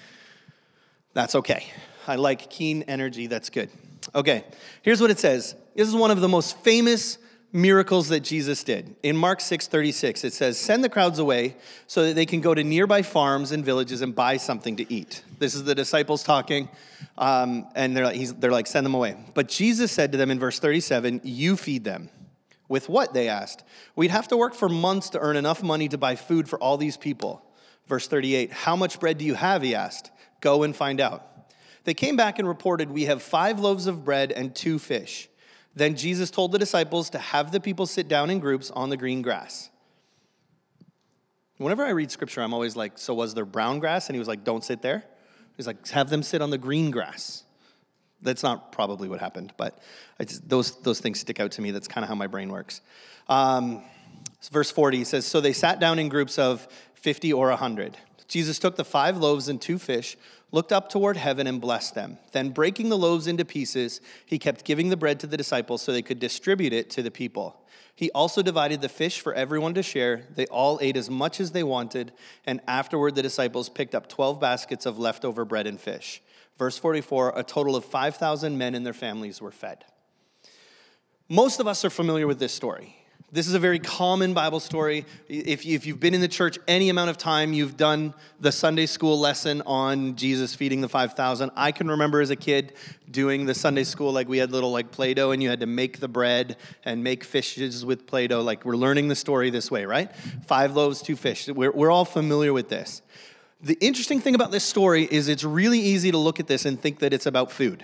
That's 1.13 1.35
okay. 1.35 1.65
I 2.05 2.15
like 2.15 2.49
keen 2.49 2.83
energy. 2.83 3.27
That's 3.27 3.49
good. 3.49 3.69
Okay, 4.13 4.43
here's 4.81 4.99
what 4.99 5.09
it 5.09 5.19
says. 5.19 5.55
This 5.75 5.87
is 5.87 5.95
one 5.95 6.11
of 6.11 6.19
the 6.19 6.27
most 6.27 6.57
famous 6.59 7.17
miracles 7.53 8.09
that 8.09 8.19
Jesus 8.21 8.63
did. 8.63 8.95
In 9.03 9.15
Mark 9.15 9.39
6 9.39 9.67
36, 9.67 10.25
it 10.25 10.33
says, 10.33 10.57
Send 10.57 10.83
the 10.83 10.89
crowds 10.89 11.17
away 11.17 11.55
so 11.87 12.05
that 12.05 12.15
they 12.15 12.25
can 12.25 12.41
go 12.41 12.53
to 12.53 12.63
nearby 12.63 13.01
farms 13.01 13.51
and 13.51 13.63
villages 13.63 14.01
and 14.01 14.13
buy 14.13 14.37
something 14.37 14.75
to 14.75 14.93
eat. 14.93 15.23
This 15.39 15.55
is 15.55 15.63
the 15.63 15.75
disciples 15.75 16.23
talking, 16.23 16.69
um, 17.17 17.67
and 17.73 17.95
they're 17.95 18.05
like, 18.05 18.39
they're 18.39 18.51
like, 18.51 18.67
Send 18.67 18.85
them 18.85 18.95
away. 18.95 19.15
But 19.33 19.47
Jesus 19.47 19.91
said 19.91 20.11
to 20.11 20.17
them 20.17 20.29
in 20.29 20.39
verse 20.39 20.59
37, 20.59 21.21
You 21.23 21.55
feed 21.55 21.85
them. 21.85 22.09
With 22.69 22.87
what? 22.87 23.13
They 23.13 23.27
asked. 23.27 23.65
We'd 23.95 24.11
have 24.11 24.29
to 24.29 24.37
work 24.37 24.53
for 24.53 24.69
months 24.69 25.09
to 25.09 25.19
earn 25.19 25.35
enough 25.35 25.61
money 25.61 25.89
to 25.89 25.97
buy 25.97 26.15
food 26.15 26.47
for 26.47 26.57
all 26.59 26.77
these 26.77 26.95
people. 26.95 27.43
Verse 27.87 28.07
38, 28.07 28.51
How 28.51 28.77
much 28.77 28.99
bread 28.99 29.17
do 29.17 29.25
you 29.25 29.33
have? 29.33 29.63
He 29.63 29.75
asked. 29.75 30.11
Go 30.39 30.63
and 30.63 30.73
find 30.73 31.01
out. 31.01 31.25
They 31.83 31.95
came 31.95 32.15
back 32.15 32.37
and 32.37 32.47
reported, 32.47 32.91
We 32.91 33.05
have 33.05 33.21
five 33.23 33.59
loaves 33.59 33.87
of 33.87 34.05
bread 34.05 34.31
and 34.31 34.55
two 34.55 34.77
fish. 34.77 35.27
Then 35.75 35.95
Jesus 35.95 36.29
told 36.29 36.51
the 36.51 36.59
disciples 36.59 37.09
to 37.09 37.19
have 37.19 37.51
the 37.51 37.59
people 37.59 37.87
sit 37.87 38.07
down 38.07 38.29
in 38.29 38.39
groups 38.39 38.69
on 38.71 38.89
the 38.89 38.97
green 38.97 39.21
grass. 39.21 39.69
Whenever 41.57 41.83
I 41.83 41.89
read 41.89 42.11
scripture, 42.11 42.41
I'm 42.41 42.53
always 42.53 42.75
like, 42.75 42.99
So 42.99 43.15
was 43.15 43.33
there 43.33 43.45
brown 43.45 43.79
grass? 43.79 44.07
And 44.07 44.15
he 44.15 44.19
was 44.19 44.27
like, 44.27 44.43
Don't 44.43 44.63
sit 44.63 44.83
there. 44.83 45.03
He's 45.57 45.65
like, 45.65 45.87
Have 45.89 46.11
them 46.11 46.21
sit 46.21 46.43
on 46.43 46.51
the 46.51 46.59
green 46.59 46.91
grass. 46.91 47.45
That's 48.21 48.43
not 48.43 48.71
probably 48.71 49.07
what 49.07 49.19
happened, 49.19 49.53
but 49.57 49.79
just, 50.19 50.47
those, 50.47 50.75
those 50.81 50.99
things 50.99 51.19
stick 51.19 51.39
out 51.39 51.51
to 51.51 51.61
me. 51.61 51.71
That's 51.71 51.87
kind 51.87 52.03
of 52.03 52.09
how 52.09 52.15
my 52.15 52.27
brain 52.27 52.49
works. 52.49 52.81
Um, 53.27 53.83
verse 54.51 54.71
40 54.71 55.03
says, 55.05 55.25
So 55.25 55.41
they 55.41 55.53
sat 55.53 55.79
down 55.79 55.99
in 55.99 56.09
groups 56.09 56.37
of 56.37 56.67
50 56.95 57.31
or 57.33 57.47
100. 57.49 57.97
Jesus 58.27 58.59
took 58.59 58.75
the 58.75 58.85
five 58.85 59.17
loaves 59.17 59.47
and 59.47 59.61
two 59.61 59.79
fish 59.79 60.17
looked 60.51 60.71
up 60.71 60.89
toward 60.89 61.17
heaven 61.17 61.47
and 61.47 61.61
blessed 61.61 61.95
them. 61.95 62.17
Then, 62.31 62.49
breaking 62.49 62.89
the 62.89 62.97
loaves 62.97 63.27
into 63.27 63.45
pieces, 63.45 64.01
he 64.25 64.39
kept 64.39 64.65
giving 64.65 64.89
the 64.89 64.97
bread 64.97 65.19
to 65.19 65.27
the 65.27 65.37
disciples 65.37 65.81
so 65.81 65.91
they 65.91 66.01
could 66.01 66.19
distribute 66.19 66.73
it 66.73 66.89
to 66.91 67.03
the 67.03 67.11
people. 67.11 67.61
He 67.95 68.09
also 68.11 68.41
divided 68.41 68.81
the 68.81 68.89
fish 68.89 69.19
for 69.19 69.33
everyone 69.33 69.73
to 69.73 69.83
share. 69.83 70.23
They 70.33 70.45
all 70.45 70.79
ate 70.81 70.95
as 70.95 71.09
much 71.09 71.39
as 71.39 71.51
they 71.51 71.63
wanted, 71.63 72.13
and 72.45 72.61
afterward 72.67 73.15
the 73.15 73.21
disciples 73.21 73.69
picked 73.69 73.93
up 73.93 74.07
12 74.07 74.39
baskets 74.39 74.85
of 74.85 74.97
leftover 74.97 75.43
bread 75.43 75.67
and 75.67 75.79
fish. 75.79 76.21
Verse 76.59 76.77
44 76.77 77.33
a 77.37 77.43
total 77.43 77.75
of 77.75 77.85
5,000 77.85 78.57
men 78.57 78.75
and 78.75 78.85
their 78.85 78.93
families 78.93 79.41
were 79.41 79.51
fed. 79.51 79.85
Most 81.29 81.59
of 81.59 81.67
us 81.67 81.85
are 81.85 81.89
familiar 81.89 82.27
with 82.27 82.39
this 82.39 82.53
story. 82.53 82.95
This 83.31 83.47
is 83.47 83.53
a 83.53 83.59
very 83.59 83.77
common 83.77 84.33
Bible 84.33 84.59
story. 84.59 85.05
If, 85.27 85.63
you've 85.63 85.99
been 85.99 86.15
in 86.15 86.21
the 86.21 86.27
church 86.27 86.57
any 86.67 86.89
amount 86.89 87.11
of 87.11 87.17
time, 87.17 87.53
you've 87.53 87.77
done 87.77 88.15
the 88.39 88.51
Sunday 88.51 88.87
school 88.87 89.19
lesson 89.19 89.61
on 89.67 90.15
Jesus 90.15 90.55
feeding 90.55 90.81
the 90.81 90.89
5,000. 90.89 91.51
I 91.55 91.71
can 91.71 91.89
remember 91.91 92.21
as 92.21 92.31
a 92.31 92.35
kid 92.35 92.73
doing 93.11 93.45
the 93.45 93.53
Sunday 93.53 93.83
school, 93.83 94.11
like 94.11 94.27
we 94.27 94.39
had 94.39 94.51
little 94.51 94.71
like 94.71 94.89
Play 94.89 95.13
Doh 95.13 95.29
and 95.29 95.43
you 95.43 95.49
had 95.49 95.59
to 95.59 95.67
make 95.67 95.99
the 95.99 96.07
bread 96.07 96.57
and 96.83 97.03
make 97.03 97.23
fishes 97.23 97.85
with 97.85 98.07
Play 98.07 98.25
Doh. 98.25 98.41
Like 98.41 98.65
we're 98.65 98.75
learning 98.75 99.09
the 99.09 99.15
story 99.15 99.51
this 99.51 99.69
way, 99.69 99.85
right? 99.85 100.11
Five 100.47 100.75
loaves, 100.75 101.03
two 101.03 101.15
fish. 101.15 101.47
We're, 101.47 101.71
we're 101.71 101.91
all 101.91 102.05
familiar 102.05 102.51
with 102.51 102.69
this. 102.69 103.03
The 103.61 103.77
interesting 103.81 104.21
thing 104.21 104.35
about 104.35 104.51
this 104.51 104.63
story 104.63 105.07
is 105.09 105.27
it's 105.27 105.43
really 105.43 105.79
easy 105.79 106.11
to 106.11 106.17
look 106.17 106.39
at 106.39 106.47
this 106.47 106.65
and 106.65 106.79
think 106.79 106.99
that 106.99 107.13
it's 107.13 107.25
about 107.25 107.51
food 107.51 107.83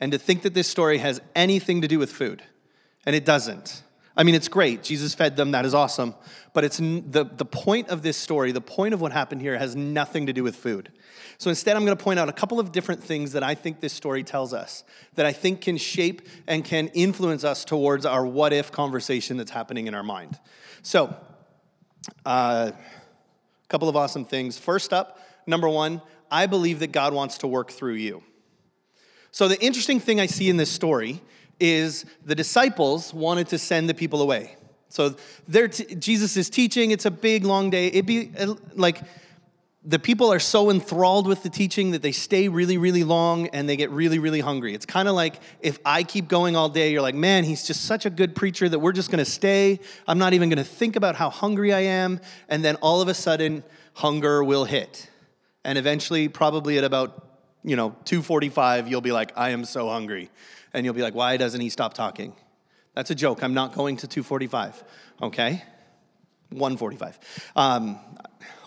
and 0.00 0.12
to 0.12 0.18
think 0.18 0.42
that 0.42 0.54
this 0.54 0.68
story 0.68 0.98
has 0.98 1.20
anything 1.34 1.80
to 1.80 1.88
do 1.88 1.98
with 1.98 2.10
food. 2.10 2.42
And 3.06 3.16
it 3.16 3.24
doesn't. 3.24 3.82
I 4.16 4.22
mean, 4.22 4.36
it's 4.36 4.46
great. 4.46 4.84
Jesus 4.84 5.12
fed 5.12 5.34
them. 5.34 5.50
That 5.50 5.64
is 5.64 5.74
awesome. 5.74 6.14
But 6.52 6.62
it's 6.62 6.76
the, 6.78 7.28
the 7.36 7.44
point 7.44 7.88
of 7.88 8.02
this 8.02 8.16
story, 8.16 8.52
the 8.52 8.60
point 8.60 8.94
of 8.94 9.00
what 9.00 9.12
happened 9.12 9.40
here 9.40 9.58
has 9.58 9.74
nothing 9.74 10.26
to 10.26 10.32
do 10.32 10.44
with 10.44 10.54
food. 10.54 10.92
So 11.38 11.50
instead, 11.50 11.76
I'm 11.76 11.84
going 11.84 11.96
to 11.96 12.02
point 12.02 12.20
out 12.20 12.28
a 12.28 12.32
couple 12.32 12.60
of 12.60 12.70
different 12.70 13.02
things 13.02 13.32
that 13.32 13.42
I 13.42 13.56
think 13.56 13.80
this 13.80 13.92
story 13.92 14.22
tells 14.22 14.54
us 14.54 14.84
that 15.16 15.26
I 15.26 15.32
think 15.32 15.60
can 15.60 15.76
shape 15.76 16.22
and 16.46 16.64
can 16.64 16.88
influence 16.88 17.42
us 17.42 17.64
towards 17.64 18.06
our 18.06 18.24
what 18.24 18.52
if 18.52 18.70
conversation 18.70 19.36
that's 19.36 19.50
happening 19.50 19.88
in 19.88 19.94
our 19.94 20.04
mind. 20.04 20.38
So, 20.82 21.16
uh, 22.24 22.70
couple 23.74 23.88
of 23.88 23.96
awesome 23.96 24.24
things. 24.24 24.56
First 24.56 24.92
up, 24.92 25.18
number 25.48 25.68
one, 25.68 26.00
I 26.30 26.46
believe 26.46 26.78
that 26.78 26.92
God 26.92 27.12
wants 27.12 27.38
to 27.38 27.48
work 27.48 27.72
through 27.72 27.94
you. 27.94 28.22
So, 29.32 29.48
the 29.48 29.60
interesting 29.60 29.98
thing 29.98 30.20
I 30.20 30.26
see 30.26 30.48
in 30.48 30.58
this 30.58 30.70
story 30.70 31.20
is 31.58 32.04
the 32.24 32.36
disciples 32.36 33.12
wanted 33.12 33.48
to 33.48 33.58
send 33.58 33.88
the 33.88 33.94
people 33.94 34.22
away. 34.22 34.54
So 34.90 35.16
t- 35.50 35.96
Jesus 35.96 36.36
is 36.36 36.48
teaching. 36.48 36.92
It's 36.92 37.04
a 37.04 37.10
big, 37.10 37.44
long 37.44 37.68
day. 37.68 37.88
It'd 37.88 38.06
be 38.06 38.30
uh, 38.38 38.54
like 38.74 39.00
the 39.86 39.98
people 39.98 40.32
are 40.32 40.38
so 40.38 40.70
enthralled 40.70 41.26
with 41.26 41.42
the 41.42 41.50
teaching 41.50 41.90
that 41.90 42.00
they 42.00 42.12
stay 42.12 42.48
really, 42.48 42.78
really 42.78 43.04
long 43.04 43.48
and 43.48 43.68
they 43.68 43.76
get 43.76 43.90
really, 43.90 44.18
really 44.18 44.40
hungry. 44.40 44.74
It's 44.74 44.86
kind 44.86 45.08
of 45.08 45.14
like 45.14 45.40
if 45.60 45.78
I 45.84 46.02
keep 46.02 46.26
going 46.26 46.56
all 46.56 46.70
day, 46.70 46.90
you're 46.90 47.02
like, 47.02 47.14
man, 47.14 47.44
he's 47.44 47.66
just 47.66 47.84
such 47.84 48.06
a 48.06 48.10
good 48.10 48.34
preacher 48.34 48.66
that 48.66 48.78
we're 48.78 48.92
just 48.92 49.10
gonna 49.10 49.26
stay. 49.26 49.80
I'm 50.08 50.18
not 50.18 50.32
even 50.32 50.48
gonna 50.48 50.64
think 50.64 50.96
about 50.96 51.16
how 51.16 51.28
hungry 51.28 51.74
I 51.74 51.80
am. 51.80 52.20
And 52.48 52.64
then 52.64 52.76
all 52.76 53.02
of 53.02 53.08
a 53.08 53.14
sudden, 53.14 53.62
hunger 53.94 54.42
will 54.42 54.64
hit. 54.64 55.10
And 55.64 55.76
eventually, 55.76 56.28
probably 56.28 56.78
at 56.78 56.84
about 56.84 57.38
you 57.62 57.76
know 57.76 57.94
2:45, 58.04 58.88
you'll 58.88 59.02
be 59.02 59.12
like, 59.12 59.32
I 59.36 59.50
am 59.50 59.64
so 59.64 59.88
hungry, 59.88 60.30
and 60.72 60.86
you'll 60.86 60.94
be 60.94 61.02
like, 61.02 61.14
why 61.14 61.36
doesn't 61.36 61.60
he 61.60 61.68
stop 61.68 61.92
talking? 61.92 62.34
That's 62.94 63.10
a 63.10 63.14
joke. 63.14 63.42
I'm 63.42 63.54
not 63.54 63.74
going 63.74 63.98
to 63.98 64.08
2:45. 64.08 64.82
Okay, 65.22 65.62
1:45. 66.52 67.18
Um, 67.56 67.98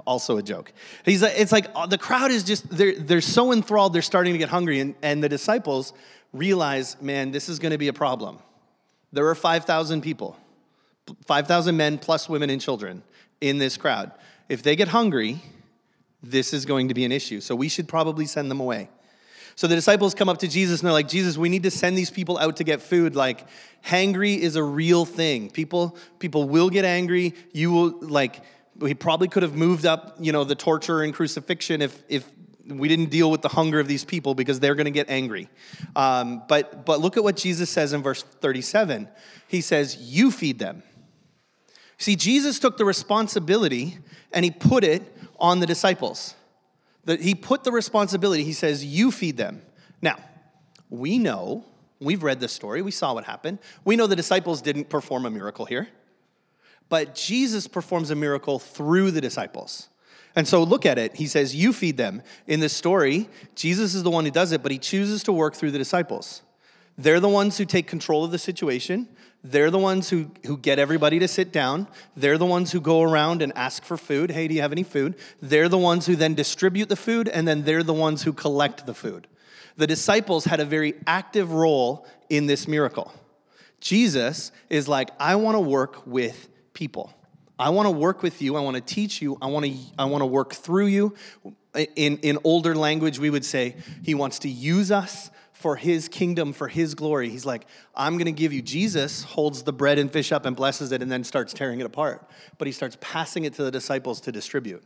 also 0.07 0.37
a 0.37 0.43
joke. 0.43 0.71
He's, 1.05 1.21
it's 1.21 1.51
like 1.51 1.67
uh, 1.75 1.85
the 1.85 1.97
crowd 1.97 2.31
is 2.31 2.43
just, 2.43 2.67
they're, 2.69 2.95
they're 2.95 3.21
so 3.21 3.51
enthralled, 3.51 3.93
they're 3.93 4.01
starting 4.01 4.33
to 4.33 4.39
get 4.39 4.49
hungry. 4.49 4.79
And, 4.79 4.95
and 5.03 5.21
the 5.21 5.29
disciples 5.29 5.93
realize, 6.33 6.99
man, 7.01 7.31
this 7.31 7.49
is 7.49 7.59
going 7.59 7.73
to 7.73 7.77
be 7.77 7.89
a 7.89 7.93
problem. 7.93 8.39
There 9.11 9.27
are 9.27 9.35
5,000 9.35 10.01
people, 10.01 10.37
5,000 11.25 11.75
men 11.75 11.97
plus 11.97 12.27
women 12.27 12.49
and 12.49 12.61
children 12.61 13.03
in 13.41 13.57
this 13.57 13.77
crowd. 13.77 14.11
If 14.49 14.63
they 14.63 14.75
get 14.75 14.87
hungry, 14.87 15.41
this 16.23 16.53
is 16.53 16.65
going 16.65 16.87
to 16.87 16.93
be 16.93 17.05
an 17.05 17.11
issue. 17.11 17.41
So 17.41 17.55
we 17.55 17.69
should 17.69 17.87
probably 17.87 18.25
send 18.25 18.49
them 18.49 18.59
away. 18.59 18.89
So 19.57 19.65
the 19.65 19.73
disciples 19.73 20.13
come 20.13 20.29
up 20.29 20.37
to 20.39 20.47
Jesus 20.47 20.81
and 20.81 20.85
they're 20.85 20.93
like, 20.93 21.07
Jesus, 21.07 21.35
we 21.35 21.49
need 21.49 21.63
to 21.63 21.71
send 21.71 21.97
these 21.97 22.11
people 22.11 22.37
out 22.37 22.57
to 22.57 22.63
get 22.63 22.79
food. 22.79 23.15
Like, 23.15 23.47
hangry 23.83 24.37
is 24.37 24.55
a 24.55 24.61
real 24.61 25.03
thing. 25.03 25.49
People, 25.49 25.97
people 26.19 26.47
will 26.47 26.69
get 26.69 26.85
angry. 26.85 27.33
You 27.53 27.71
will, 27.71 27.99
like, 28.01 28.43
we 28.77 28.93
probably 28.93 29.27
could 29.27 29.41
have 29.41 29.55
moved 29.55 29.87
up, 29.87 30.15
you 30.19 30.31
know, 30.31 30.43
the 30.43 30.53
torture 30.53 31.01
and 31.01 31.11
crucifixion 31.11 31.81
if, 31.81 32.03
if 32.07 32.29
we 32.67 32.87
didn't 32.87 33.09
deal 33.09 33.31
with 33.31 33.41
the 33.41 33.47
hunger 33.47 33.79
of 33.79 33.87
these 33.87 34.05
people 34.05 34.35
because 34.35 34.59
they're 34.59 34.75
going 34.75 34.85
to 34.85 34.91
get 34.91 35.09
angry. 35.09 35.49
Um, 35.95 36.43
but, 36.47 36.85
but 36.85 36.99
look 36.99 37.17
at 37.17 37.23
what 37.23 37.35
Jesus 37.35 37.71
says 37.71 37.93
in 37.93 38.03
verse 38.03 38.21
37. 38.21 39.07
He 39.47 39.61
says, 39.61 39.97
You 39.97 40.29
feed 40.29 40.59
them. 40.59 40.83
See, 41.97 42.15
Jesus 42.15 42.59
took 42.59 42.77
the 42.77 42.85
responsibility 42.85 43.97
and 44.31 44.45
he 44.45 44.51
put 44.51 44.83
it 44.83 45.17
on 45.39 45.61
the 45.61 45.65
disciples. 45.65 46.35
That 47.07 47.21
he 47.21 47.35
put 47.35 47.63
the 47.63 47.71
responsibility, 47.71 48.43
he 48.43 48.51
says, 48.51 48.83
You 48.83 49.11
feed 49.11 49.37
them. 49.37 49.61
Now, 50.01 50.17
we 50.89 51.17
know, 51.17 51.63
we've 52.01 52.21
read 52.21 52.41
this 52.41 52.51
story, 52.51 52.81
we 52.81 52.91
saw 52.91 53.13
what 53.13 53.23
happened. 53.23 53.59
We 53.85 53.95
know 53.95 54.07
the 54.07 54.15
disciples 54.15 54.61
didn't 54.61 54.89
perform 54.89 55.25
a 55.25 55.29
miracle 55.29 55.65
here. 55.65 55.87
But 56.89 57.15
Jesus 57.15 57.65
performs 57.65 58.11
a 58.11 58.15
miracle 58.15 58.59
through 58.59 59.11
the 59.11 59.21
disciples. 59.21 59.87
And 60.35 60.45
so 60.45 60.61
look 60.63 60.85
at 60.85 60.97
it. 60.97 61.15
He 61.15 61.27
says, 61.27 61.55
You 61.55 61.71
feed 61.71 61.95
them. 61.95 62.23
In 62.45 62.59
this 62.59 62.73
story, 62.73 63.29
Jesus 63.55 63.95
is 63.95 64.03
the 64.03 64.11
one 64.11 64.25
who 64.25 64.31
does 64.31 64.51
it, 64.51 64.61
but 64.61 64.73
he 64.73 64.77
chooses 64.77 65.23
to 65.23 65.31
work 65.31 65.55
through 65.55 65.71
the 65.71 65.77
disciples. 65.77 66.41
They're 66.97 67.19
the 67.19 67.29
ones 67.29 67.57
who 67.57 67.65
take 67.65 67.87
control 67.87 68.25
of 68.25 68.31
the 68.31 68.39
situation. 68.39 69.07
They're 69.43 69.69
the 69.69 69.77
ones 69.77 70.09
who, 70.09 70.31
who 70.45 70.57
get 70.57 70.79
everybody 70.79 71.19
to 71.19 71.27
sit 71.27 71.51
down. 71.51 71.87
They're 72.15 72.39
the 72.39 72.45
ones 72.45 72.71
who 72.71 72.81
go 72.81 73.01
around 73.03 73.41
and 73.41 73.55
ask 73.55 73.83
for 73.83 73.97
food. 73.97 74.31
Hey, 74.31 74.47
do 74.47 74.55
you 74.55 74.61
have 74.61 74.71
any 74.71 74.83
food? 74.83 75.15
They're 75.41 75.69
the 75.69 75.77
ones 75.77 76.07
who 76.07 76.15
then 76.15 76.33
distribute 76.33 76.89
the 76.89 76.95
food, 76.95 77.27
and 77.27 77.47
then 77.47 77.63
they're 77.63 77.83
the 77.83 77.93
ones 77.93 78.23
who 78.23 78.33
collect 78.33 78.85
the 78.85 78.95
food. 78.95 79.27
The 79.77 79.85
disciples 79.87 80.45
had 80.45 80.59
a 80.59 80.65
very 80.65 80.95
active 81.05 81.51
role 81.51 82.07
in 82.29 82.47
this 82.47 82.67
miracle. 82.67 83.13
Jesus 83.79 84.51
is 84.69 84.87
like, 84.87 85.11
I 85.19 85.35
want 85.35 85.55
to 85.55 85.61
work 85.61 86.07
with 86.07 86.49
people. 86.73 87.13
I 87.59 87.69
want 87.69 87.85
to 87.85 87.91
work 87.91 88.23
with 88.23 88.41
you. 88.41 88.55
I 88.55 88.61
want 88.61 88.75
to 88.75 88.81
teach 88.81 89.21
you. 89.21 89.37
I 89.39 89.47
want 89.47 89.65
to, 89.65 89.73
I 89.99 90.05
want 90.05 90.23
to 90.23 90.25
work 90.25 90.53
through 90.53 90.87
you. 90.87 91.15
In, 91.95 92.17
in 92.17 92.39
older 92.43 92.73
language, 92.73 93.19
we 93.19 93.29
would 93.29 93.45
say 93.45 93.75
he 94.03 94.15
wants 94.15 94.39
to 94.39 94.49
use 94.49 94.91
us 94.91 95.29
for 95.57 95.75
his 95.75 96.07
kingdom, 96.07 96.53
for 96.53 96.67
his 96.67 96.93
glory. 96.93 97.29
He's 97.29 97.45
like, 97.45 97.65
I'm 97.95 98.13
going 98.13 98.25
to 98.25 98.31
give 98.31 98.53
you. 98.53 98.61
Jesus 98.61 99.23
holds 99.23 99.63
the 99.63 99.73
bread 99.73 99.97
and 99.97 100.11
fish 100.11 100.31
up 100.31 100.45
and 100.45 100.55
blesses 100.55 100.91
it 100.91 101.01
and 101.01 101.11
then 101.11 101.23
starts 101.23 101.51
tearing 101.51 101.79
it 101.79 101.85
apart. 101.87 102.29
But 102.59 102.67
he 102.67 102.71
starts 102.71 102.95
passing 103.01 103.43
it 103.43 103.55
to 103.55 103.63
the 103.63 103.71
disciples 103.71 104.21
to 104.21 104.31
distribute. 104.31 104.83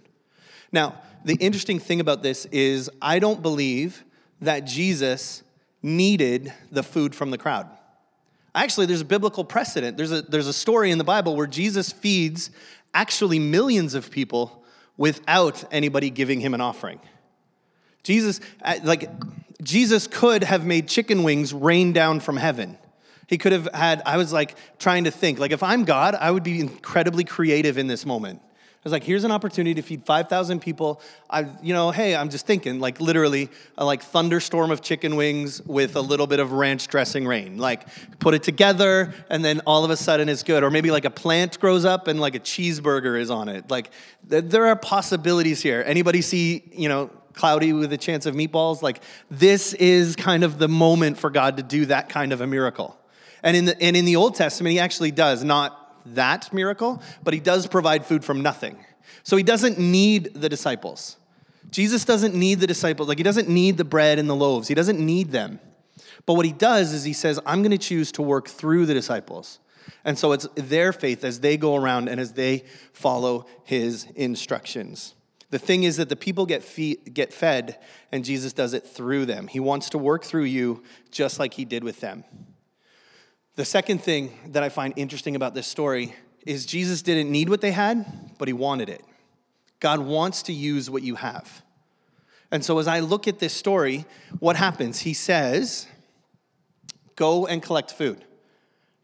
Now, 0.71 1.01
the 1.25 1.35
interesting 1.35 1.77
thing 1.77 1.99
about 1.99 2.23
this 2.23 2.45
is 2.53 2.89
I 3.01 3.19
don't 3.19 3.41
believe 3.41 4.05
that 4.39 4.61
Jesus 4.61 5.43
needed 5.83 6.53
the 6.71 6.83
food 6.83 7.13
from 7.15 7.31
the 7.31 7.37
crowd. 7.37 7.67
Actually, 8.55 8.85
there's 8.85 9.01
a 9.01 9.05
biblical 9.05 9.43
precedent. 9.43 9.97
There's 9.97 10.13
a, 10.13 10.21
there's 10.21 10.47
a 10.47 10.53
story 10.53 10.91
in 10.91 10.97
the 10.97 11.03
Bible 11.03 11.35
where 11.35 11.47
Jesus 11.47 11.91
feeds 11.91 12.49
actually 12.93 13.39
millions 13.39 13.93
of 13.93 14.09
people 14.09 14.63
without 14.95 15.65
anybody 15.69 16.09
giving 16.09 16.39
him 16.39 16.53
an 16.53 16.61
offering. 16.61 17.01
Jesus, 18.03 18.39
uh, 18.61 18.79
like, 18.83 19.09
Jesus 19.61 20.07
could 20.07 20.43
have 20.43 20.65
made 20.65 20.87
chicken 20.87 21.23
wings 21.23 21.53
rain 21.53 21.93
down 21.93 22.19
from 22.19 22.37
heaven. 22.37 22.77
He 23.27 23.37
could 23.37 23.51
have 23.51 23.69
had, 23.73 24.01
I 24.05 24.17
was 24.17 24.33
like 24.33 24.55
trying 24.77 25.05
to 25.05 25.11
think, 25.11 25.39
like, 25.39 25.51
if 25.51 25.63
I'm 25.63 25.85
God, 25.85 26.15
I 26.15 26.31
would 26.31 26.43
be 26.43 26.59
incredibly 26.59 27.23
creative 27.23 27.77
in 27.77 27.87
this 27.87 28.05
moment. 28.05 28.41
I 28.43 28.83
was 28.83 28.93
like, 28.93 29.03
here's 29.03 29.23
an 29.23 29.31
opportunity 29.31 29.75
to 29.75 29.83
feed 29.83 30.07
5,000 30.07 30.59
people. 30.59 30.99
I, 31.29 31.45
you 31.61 31.71
know, 31.71 31.91
hey, 31.91 32.15
I'm 32.15 32.29
just 32.29 32.47
thinking, 32.47 32.79
like 32.79 32.99
literally, 32.99 33.47
a 33.77 33.85
like 33.85 34.01
thunderstorm 34.01 34.71
of 34.71 34.81
chicken 34.81 35.15
wings 35.15 35.61
with 35.61 35.95
a 35.95 36.01
little 36.01 36.25
bit 36.25 36.39
of 36.39 36.51
ranch 36.51 36.87
dressing 36.87 37.27
rain. 37.27 37.59
Like, 37.59 37.85
put 38.17 38.33
it 38.33 38.41
together, 38.41 39.13
and 39.29 39.45
then 39.45 39.61
all 39.67 39.85
of 39.85 39.91
a 39.91 39.97
sudden 39.97 40.29
it's 40.29 40.41
good. 40.41 40.63
Or 40.63 40.71
maybe 40.71 40.89
like 40.89 41.05
a 41.05 41.11
plant 41.11 41.59
grows 41.59 41.85
up 41.85 42.07
and 42.07 42.19
like 42.19 42.33
a 42.33 42.39
cheeseburger 42.39 43.19
is 43.19 43.29
on 43.29 43.49
it. 43.49 43.69
Like, 43.69 43.91
th- 44.27 44.45
there 44.45 44.65
are 44.65 44.75
possibilities 44.75 45.61
here. 45.61 45.83
Anybody 45.85 46.23
see, 46.23 46.63
you 46.73 46.89
know, 46.89 47.11
cloudy 47.33 47.73
with 47.73 47.91
a 47.93 47.97
chance 47.97 48.25
of 48.25 48.35
meatballs? 48.35 48.81
Like, 48.81 49.01
this 49.29 49.73
is 49.73 50.15
kind 50.15 50.43
of 50.43 50.59
the 50.59 50.67
moment 50.67 51.17
for 51.17 51.29
God 51.29 51.57
to 51.57 51.63
do 51.63 51.85
that 51.87 52.09
kind 52.09 52.33
of 52.33 52.41
a 52.41 52.47
miracle. 52.47 52.97
And 53.43 53.57
in 53.57 53.65
the, 53.65 53.81
and 53.81 53.97
in 53.97 54.05
the 54.05 54.15
Old 54.15 54.35
Testament, 54.35 54.73
he 54.73 54.79
actually 54.79 55.11
does, 55.11 55.43
not 55.43 55.77
that 56.15 56.53
miracle, 56.53 57.01
but 57.23 57.33
he 57.33 57.39
does 57.39 57.67
provide 57.67 58.05
food 58.05 58.23
from 58.23 58.41
nothing. 58.41 58.77
So 59.23 59.37
he 59.37 59.43
doesn't 59.43 59.77
need 59.77 60.33
the 60.35 60.49
disciples. 60.49 61.17
Jesus 61.69 62.05
doesn't 62.05 62.35
need 62.35 62.59
the 62.59 62.67
disciples. 62.67 63.07
Like 63.07 63.17
he 63.17 63.23
doesn't 63.23 63.49
need 63.49 63.77
the 63.77 63.83
bread 63.83 64.19
and 64.19 64.29
the 64.29 64.35
loaves. 64.35 64.67
He 64.67 64.73
doesn't 64.75 64.99
need 64.99 65.31
them. 65.31 65.59
But 66.25 66.33
what 66.33 66.45
he 66.45 66.51
does 66.51 66.93
is 66.93 67.03
he 67.03 67.13
says, 67.13 67.39
I'm 67.45 67.61
going 67.61 67.71
to 67.71 67.77
choose 67.77 68.11
to 68.13 68.21
work 68.21 68.47
through 68.47 68.85
the 68.85 68.93
disciples. 68.93 69.59
And 70.03 70.17
so 70.17 70.31
it's 70.31 70.47
their 70.55 70.93
faith 70.93 71.23
as 71.23 71.39
they 71.39 71.57
go 71.57 71.75
around 71.75 72.09
and 72.09 72.19
as 72.19 72.33
they 72.33 72.63
follow 72.93 73.45
his 73.63 74.05
instructions. 74.15 75.15
The 75.51 75.59
thing 75.59 75.83
is 75.83 75.97
that 75.97 76.09
the 76.09 76.15
people 76.15 76.45
get, 76.45 76.65
get 77.13 77.33
fed, 77.33 77.77
and 78.11 78.25
Jesus 78.25 78.53
does 78.53 78.73
it 78.73 78.87
through 78.87 79.25
them. 79.25 79.47
He 79.47 79.59
wants 79.59 79.89
to 79.91 79.97
work 79.97 80.23
through 80.23 80.45
you 80.45 80.81
just 81.11 81.39
like 81.39 81.53
he 81.53 81.65
did 81.65 81.83
with 81.83 81.99
them. 81.99 82.23
The 83.55 83.65
second 83.65 84.01
thing 84.01 84.31
that 84.47 84.63
I 84.63 84.69
find 84.69 84.93
interesting 84.95 85.35
about 85.35 85.53
this 85.53 85.67
story 85.67 86.15
is 86.45 86.65
Jesus 86.65 87.01
didn't 87.01 87.29
need 87.29 87.49
what 87.49 87.59
they 87.59 87.71
had, 87.71 88.37
but 88.37 88.47
he 88.47 88.53
wanted 88.53 88.87
it. 88.87 89.03
God 89.81 89.99
wants 89.99 90.41
to 90.43 90.53
use 90.53 90.89
what 90.89 91.03
you 91.03 91.15
have. 91.15 91.61
And 92.49 92.63
so 92.63 92.79
as 92.79 92.87
I 92.87 93.01
look 93.01 93.27
at 93.27 93.39
this 93.39 93.53
story, 93.53 94.05
what 94.39 94.55
happens? 94.55 95.01
He 95.01 95.13
says, 95.13 95.85
Go 97.17 97.45
and 97.45 97.61
collect 97.61 97.91
food. 97.91 98.23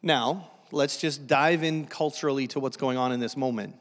Now, 0.01 0.49
let's 0.71 0.97
just 0.97 1.27
dive 1.27 1.62
in 1.62 1.88
culturally 1.88 2.47
to 2.47 2.60
what's 2.60 2.77
going 2.77 2.97
on 2.97 3.12
in 3.12 3.19
this 3.19 3.36
moment. 3.36 3.75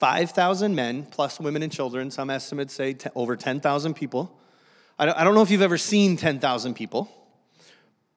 5,000 0.00 0.74
men, 0.74 1.06
plus 1.10 1.40
women 1.40 1.62
and 1.62 1.72
children, 1.72 2.10
some 2.10 2.30
estimates 2.30 2.74
say 2.74 2.92
t- 2.92 3.08
over 3.14 3.36
10,000 3.36 3.94
people. 3.94 4.38
I 4.98 5.06
don't, 5.06 5.16
I 5.16 5.24
don't 5.24 5.34
know 5.34 5.42
if 5.42 5.50
you've 5.50 5.62
ever 5.62 5.78
seen 5.78 6.16
10,000 6.16 6.74
people, 6.74 7.10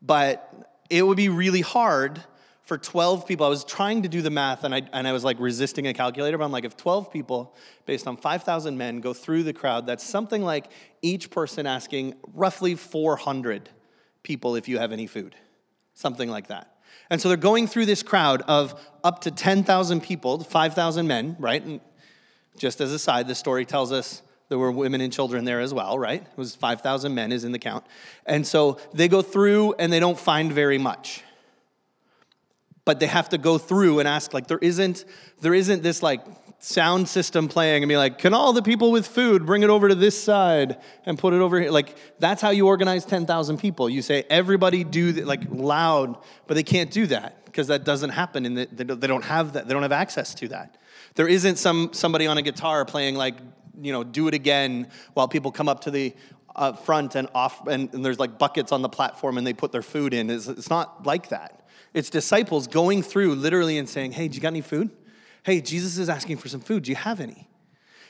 but 0.02 0.70
it 0.89 1.06
would 1.06 1.18
be 1.18 1.30
really 1.30 1.62
hard 1.62 2.22
for 2.63 2.78
12 2.78 3.26
people. 3.26 3.46
I 3.46 3.50
was 3.50 3.63
trying 3.63 4.04
to 4.04 4.10
do 4.10 4.22
the 4.22 4.30
math 4.30 4.63
and 4.63 4.76
I, 4.76 4.84
and 4.94 5.08
I 5.08 5.12
was 5.12 5.24
like 5.24 5.39
resisting 5.39 5.88
a 5.88 5.94
calculator, 5.94 6.38
but 6.38 6.46
I'm 6.46 6.52
like, 6.52 6.65
if 6.65 6.78
12 6.78 7.12
people, 7.12 7.56
based 7.86 8.08
on 8.08 8.15
5,000 8.15 8.78
men, 8.78 9.00
go 9.00 9.13
through 9.13 9.44
the 9.44 9.54
crowd, 9.54 9.88
that's 9.88 10.04
something 10.04 10.44
like 10.44 10.72
each 11.02 11.32
person 11.32 11.65
asking 11.65 12.15
roughly 12.34 12.76
400 12.76 13.70
people 14.22 14.56
if 14.56 14.68
you 14.68 14.78
have 14.78 14.92
any 14.92 15.08
food, 15.08 15.36
something 15.94 16.30
like 16.30 16.48
that. 16.48 16.79
And 17.10 17.21
so 17.21 17.28
they're 17.28 17.38
going 17.38 17.67
through 17.67 17.86
this 17.86 18.04
crowd 18.04 18.41
of 18.47 18.80
up 19.04 19.21
to 19.21 19.32
10,000 19.32 20.02
people, 20.02 20.43
5,000 20.43 21.08
men, 21.08 21.36
right? 21.39 21.63
And 21.63 21.80
just 22.58 22.82
as 22.82 22.91
a 22.91 22.99
side, 22.99 23.28
the 23.28 23.36
story 23.36 23.65
tells 23.65 23.91
us 23.91 24.21
there 24.49 24.60
were 24.60 24.71
women 24.71 25.02
and 25.02 25.13
children 25.13 25.45
there 25.45 25.60
as 25.60 25.73
well, 25.73 25.97
right? 25.97 26.21
It 26.21 26.38
was 26.38 26.56
5,000 26.56 27.13
men 27.13 27.32
is 27.32 27.43
in 27.43 27.52
the 27.52 27.60
count. 27.60 27.86
And 28.25 28.45
so 28.45 28.80
they 28.93 29.08
go 29.08 29.21
through 29.21 29.75
and 29.80 29.93
they 29.93 29.99
don't 29.99 30.19
find 30.19 30.52
very 30.52 30.78
much. 30.78 31.23
But 32.89 32.99
they 32.99 33.06
have 33.06 33.30
to 33.30 33.38
go 33.38 33.60
through 33.60 33.99
and 33.99 34.08
ask 34.08 34.34
like 34.34 34.47
there 34.47 34.58
isn't 34.58 35.06
there 35.41 35.54
isn't 35.54 35.84
this 35.84 36.02
like 36.02 36.21
sound 36.58 37.08
system 37.08 37.47
playing 37.47 37.84
and 37.84 37.88
be 37.88 37.97
like, 37.97 38.17
"Can 38.17 38.34
all 38.34 38.52
the 38.52 38.63
people 38.63 38.89
with 38.91 39.06
food 39.06 39.45
bring 39.45 39.62
it 39.62 39.69
over 39.69 39.89
to 39.89 39.93
this 39.93 40.19
side 40.19 40.78
and 41.06 41.15
put 41.15 41.36
it 41.36 41.39
over 41.39 41.62
here?" 41.62 41.69
Like 41.69 41.95
that's 42.17 42.41
how 42.41 42.49
you 42.49 42.65
organize 42.65 43.06
10,000 43.06 43.60
people. 43.60 43.91
You 43.91 44.02
say 44.02 44.23
everybody 44.28 44.84
do 44.84 45.12
the, 45.12 45.23
like 45.23 45.43
loud, 45.52 46.17
but 46.47 46.56
they 46.56 46.63
can't 46.63 46.89
do 46.89 47.06
that 47.06 47.45
because 47.45 47.67
that 47.67 47.84
doesn't 47.84 48.10
happen 48.10 48.47
and 48.47 48.58
the, 48.58 48.95
they 48.95 49.06
don't 49.06 49.23
have 49.23 49.54
that. 49.54 49.67
They 49.67 49.73
don't 49.75 49.84
have 49.84 49.91
access 49.91 50.34
to 50.34 50.47
that. 50.47 50.80
There 51.13 51.28
isn't 51.28 51.58
some 51.58 51.93
somebody 51.93 52.25
on 52.25 52.39
a 52.39 52.41
guitar 52.41 52.86
playing 52.86 53.17
like 53.17 53.36
you 53.80 53.91
know, 53.91 54.04
do 54.04 54.28
it 54.28 54.34
again 54.34 54.88
while 55.13 55.28
people 55.28 55.52
come 55.52 55.69
up 55.69 55.82
to 55.82 55.91
the 55.91 56.15
uh, 56.56 56.73
front 56.73 57.13
and 57.13 57.30
off, 57.36 57.67
and, 57.67 57.93
and, 57.93 58.04
there's 58.04 58.17
like 58.17 58.39
buckets 58.39 58.71
on 58.71 58.82
the 58.82 58.89
platform 58.89 59.38
and 59.38 59.45
they 59.45 59.54
put 59.54 59.71
their 59.71 59.84
food 59.84 60.12
in. 60.12 60.32
It's, 60.32 60.47
it's 60.47 60.71
not 60.71 61.06
like 61.06 61.30
that. 61.30 61.59
It's 61.93 62.10
disciples 62.10 62.67
going 62.67 63.04
through 63.04 63.36
literally 63.36 63.78
and 63.78 63.88
saying, 63.89 64.13
Hey, 64.13 64.28
do 64.28 64.36
you 64.36 64.41
got 64.41 64.49
any 64.49 64.62
food? 64.62 64.89
Hey, 65.43 65.62
Jesus 65.62 65.97
is 65.97 66.10
asking 66.10 66.38
for 66.38 66.49
some 66.49 66.62
food. 66.62 66.84
Do 66.84 66.91
you 66.91 66.95
have 66.95 67.19
any? 67.19 67.47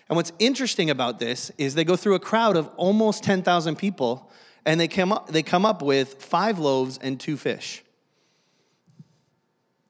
And 0.10 0.16
what's 0.16 0.32
interesting 0.40 0.90
about 0.90 1.20
this 1.20 1.52
is 1.58 1.76
they 1.76 1.84
go 1.84 1.96
through 1.96 2.16
a 2.16 2.20
crowd 2.20 2.58
of 2.58 2.68
almost 2.78 3.24
10,000 3.24 3.76
people 3.78 4.30
and 4.66 4.80
they 4.80 4.88
come 4.88 5.12
up, 5.12 5.30
they 5.30 5.44
come 5.44 5.66
up 5.66 5.82
with 5.82 6.22
five 6.22 6.60
loaves 6.60 6.98
and 6.98 7.20
two 7.20 7.38
fish. 7.38 7.84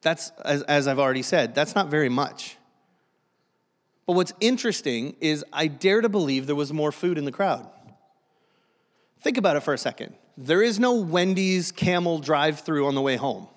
That's, 0.02 0.32
as, 0.44 0.62
as 0.64 0.88
I've 0.88 1.00
already 1.00 1.24
said, 1.24 1.56
that's 1.56 1.76
not 1.76 1.90
very 1.90 2.10
much. 2.10 2.58
But 4.06 4.14
what's 4.14 4.34
interesting 4.40 5.16
is 5.20 5.46
I 5.52 5.68
dare 5.68 6.02
to 6.02 6.10
believe 6.10 6.48
there 6.48 6.56
was 6.56 6.74
more 6.74 6.92
food 6.92 7.18
in 7.18 7.26
the 7.26 7.32
crowd. 7.32 7.70
Think 9.22 9.38
about 9.38 9.56
it 9.56 9.62
for 9.62 9.74
a 9.74 9.78
second. 9.78 10.16
There 10.38 10.64
is 10.64 10.80
no 10.80 10.96
Wendy's 10.96 11.72
camel 11.72 12.20
drive 12.20 12.62
through 12.62 12.88
on 12.88 12.96
the 12.96 13.02
way 13.02 13.18
home. 13.18 13.48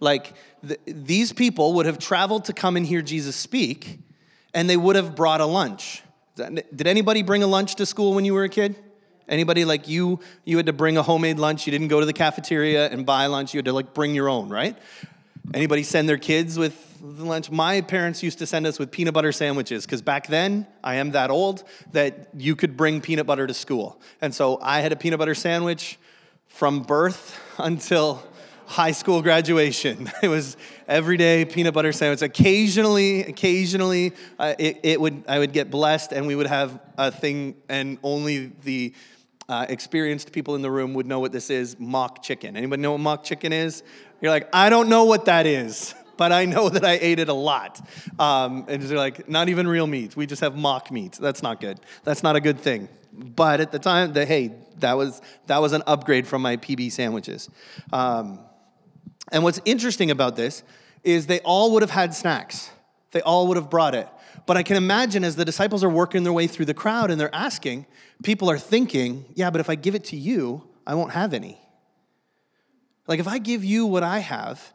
Like, 0.00 0.34
th- 0.66 0.80
these 0.86 1.32
people 1.32 1.74
would 1.74 1.86
have 1.86 1.98
traveled 1.98 2.46
to 2.46 2.52
come 2.52 2.76
and 2.76 2.86
hear 2.86 3.02
Jesus 3.02 3.36
speak, 3.36 3.98
and 4.54 4.68
they 4.68 4.76
would 4.76 4.96
have 4.96 5.14
brought 5.14 5.40
a 5.40 5.46
lunch. 5.46 6.02
Did 6.36 6.86
anybody 6.86 7.22
bring 7.22 7.42
a 7.42 7.46
lunch 7.46 7.76
to 7.76 7.86
school 7.86 8.14
when 8.14 8.24
you 8.24 8.34
were 8.34 8.44
a 8.44 8.48
kid? 8.48 8.76
Anybody 9.28 9.64
like 9.64 9.88
you, 9.88 10.20
you 10.44 10.56
had 10.56 10.66
to 10.66 10.72
bring 10.72 10.96
a 10.96 11.02
homemade 11.02 11.38
lunch. 11.38 11.66
You 11.66 11.70
didn't 11.72 11.88
go 11.88 11.98
to 11.98 12.06
the 12.06 12.12
cafeteria 12.12 12.88
and 12.88 13.04
buy 13.04 13.26
lunch. 13.26 13.54
You 13.54 13.58
had 13.58 13.64
to 13.64 13.72
like 13.72 13.94
bring 13.94 14.14
your 14.14 14.28
own, 14.28 14.48
right? 14.48 14.76
Anybody 15.54 15.82
send 15.82 16.08
their 16.08 16.18
kids 16.18 16.58
with 16.58 16.98
lunch? 17.00 17.50
My 17.50 17.80
parents 17.80 18.22
used 18.22 18.38
to 18.38 18.46
send 18.46 18.66
us 18.66 18.78
with 18.78 18.90
peanut 18.90 19.14
butter 19.14 19.32
sandwiches 19.32 19.86
because 19.86 20.02
back 20.02 20.26
then, 20.26 20.66
I 20.84 20.96
am 20.96 21.12
that 21.12 21.30
old, 21.30 21.64
that 21.92 22.28
you 22.36 22.54
could 22.54 22.76
bring 22.76 23.00
peanut 23.00 23.26
butter 23.26 23.46
to 23.46 23.54
school. 23.54 24.00
And 24.20 24.34
so 24.34 24.58
I 24.60 24.80
had 24.80 24.92
a 24.92 24.96
peanut 24.96 25.18
butter 25.18 25.34
sandwich 25.34 25.98
from 26.48 26.82
birth 26.82 27.40
until 27.58 28.22
high 28.66 28.92
school 28.92 29.22
graduation. 29.22 30.10
It 30.22 30.28
was 30.28 30.56
everyday 30.88 31.44
peanut 31.44 31.72
butter 31.72 31.92
sandwich. 31.92 32.22
Occasionally, 32.22 33.20
occasionally, 33.22 34.12
uh, 34.38 34.54
it, 34.58 34.80
it, 34.82 35.00
would 35.00 35.24
I 35.28 35.38
would 35.38 35.52
get 35.52 35.70
blessed, 35.70 36.12
and 36.12 36.26
we 36.26 36.34
would 36.34 36.46
have 36.46 36.80
a 36.98 37.10
thing, 37.10 37.54
and 37.68 37.98
only 38.02 38.52
the 38.64 38.92
uh, 39.48 39.66
experienced 39.68 40.32
people 40.32 40.56
in 40.56 40.62
the 40.62 40.70
room 40.70 40.94
would 40.94 41.06
know 41.06 41.20
what 41.20 41.32
this 41.32 41.50
is: 41.50 41.78
mock 41.78 42.22
chicken. 42.22 42.56
Anybody 42.56 42.82
know 42.82 42.92
what 42.92 43.00
mock 43.00 43.24
chicken 43.24 43.52
is? 43.52 43.82
You're 44.20 44.32
like, 44.32 44.48
I 44.52 44.68
don't 44.68 44.88
know 44.88 45.04
what 45.04 45.26
that 45.26 45.46
is, 45.46 45.94
but 46.16 46.32
I 46.32 46.46
know 46.46 46.68
that 46.68 46.84
I 46.84 46.98
ate 47.00 47.20
it 47.20 47.28
a 47.28 47.34
lot. 47.34 47.80
Um, 48.18 48.64
and 48.68 48.82
they're 48.82 48.98
like, 48.98 49.28
not 49.28 49.48
even 49.48 49.68
real 49.68 49.86
meat. 49.86 50.16
We 50.16 50.26
just 50.26 50.40
have 50.40 50.56
mock 50.56 50.90
meat. 50.90 51.12
That's 51.20 51.42
not 51.42 51.60
good. 51.60 51.78
That's 52.04 52.22
not 52.22 52.34
a 52.34 52.40
good 52.40 52.58
thing. 52.58 52.88
But 53.12 53.60
at 53.60 53.70
the 53.70 53.78
time, 53.78 54.12
the, 54.12 54.26
hey, 54.26 54.54
that 54.78 54.94
was 54.94 55.22
that 55.46 55.60
was 55.60 55.72
an 55.72 55.82
upgrade 55.86 56.26
from 56.26 56.42
my 56.42 56.56
PB 56.56 56.92
sandwiches. 56.92 57.48
Um, 57.92 58.40
and 59.32 59.42
what's 59.42 59.60
interesting 59.64 60.10
about 60.10 60.36
this 60.36 60.62
is 61.02 61.26
they 61.26 61.40
all 61.40 61.72
would 61.72 61.82
have 61.82 61.90
had 61.90 62.14
snacks. 62.14 62.70
They 63.12 63.22
all 63.22 63.48
would 63.48 63.56
have 63.56 63.70
brought 63.70 63.94
it. 63.94 64.08
But 64.44 64.56
I 64.56 64.62
can 64.62 64.76
imagine 64.76 65.24
as 65.24 65.36
the 65.36 65.44
disciples 65.44 65.82
are 65.82 65.88
working 65.88 66.22
their 66.22 66.32
way 66.32 66.46
through 66.46 66.66
the 66.66 66.74
crowd 66.74 67.10
and 67.10 67.20
they're 67.20 67.34
asking, 67.34 67.86
people 68.22 68.50
are 68.50 68.58
thinking, 68.58 69.24
yeah, 69.34 69.50
but 69.50 69.60
if 69.60 69.70
I 69.70 69.74
give 69.74 69.94
it 69.94 70.04
to 70.04 70.16
you, 70.16 70.62
I 70.86 70.94
won't 70.94 71.12
have 71.12 71.32
any. 71.34 71.58
Like, 73.06 73.20
if 73.20 73.28
I 73.28 73.38
give 73.38 73.64
you 73.64 73.86
what 73.86 74.02
I 74.02 74.18
have, 74.18 74.72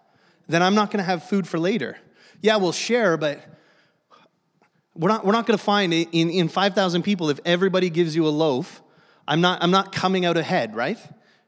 then 0.48 0.62
I'm 0.62 0.76
not 0.76 0.92
gonna 0.92 1.04
have 1.04 1.24
food 1.24 1.48
for 1.48 1.60
later. 1.60 1.98
Yeah, 2.42 2.58
we'll 2.58 2.72
share, 2.72 3.18
but 3.18 3.40
we're 4.96 5.10
not, 5.10 5.26
we're 5.26 5.32
not 5.34 5.46
gonna 5.46 5.58
find 5.58 5.94
in, 5.94 6.30
in 6.30 6.48
5,000 6.48 7.04
people, 7.04 7.30
if 7.30 7.40
everybody 7.46 7.90
gives 7.90 8.16
you 8.16 8.28
a 8.28 8.30
loaf, 8.30 8.82
I'm 9.28 9.42
not, 9.42 9.64
I'm 9.64 9.72
not 9.72 9.92
coming 9.92 10.26
out 10.26 10.38
ahead, 10.38 10.76
right? 10.76 10.98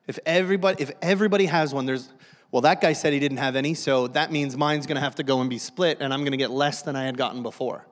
If 0.08 0.20
everybody, 0.26 0.84
if 0.84 0.92
everybody 1.02 1.46
has 1.46 1.74
one, 1.74 1.86
there's, 1.86 2.10
well, 2.54 2.62
that 2.62 2.82
guy 2.82 2.94
said 2.94 3.13
he 3.13 3.20
didn't 3.20 3.38
have 3.38 3.56
any, 3.56 3.74
so 3.74 4.08
that 4.10 4.32
means 4.32 4.56
mine's 4.56 4.86
gonna 4.86 5.00
have 5.00 5.16
to 5.16 5.24
go 5.24 5.42
and 5.42 5.50
be 5.50 5.58
split, 5.58 5.98
and 6.02 6.13
I'm 6.13 6.24
gonna 6.24 6.38
get 6.38 6.52
less 6.52 6.84
than 6.84 6.96
I 6.96 7.06
had 7.06 7.18
gotten 7.18 7.42
before. 7.42 7.88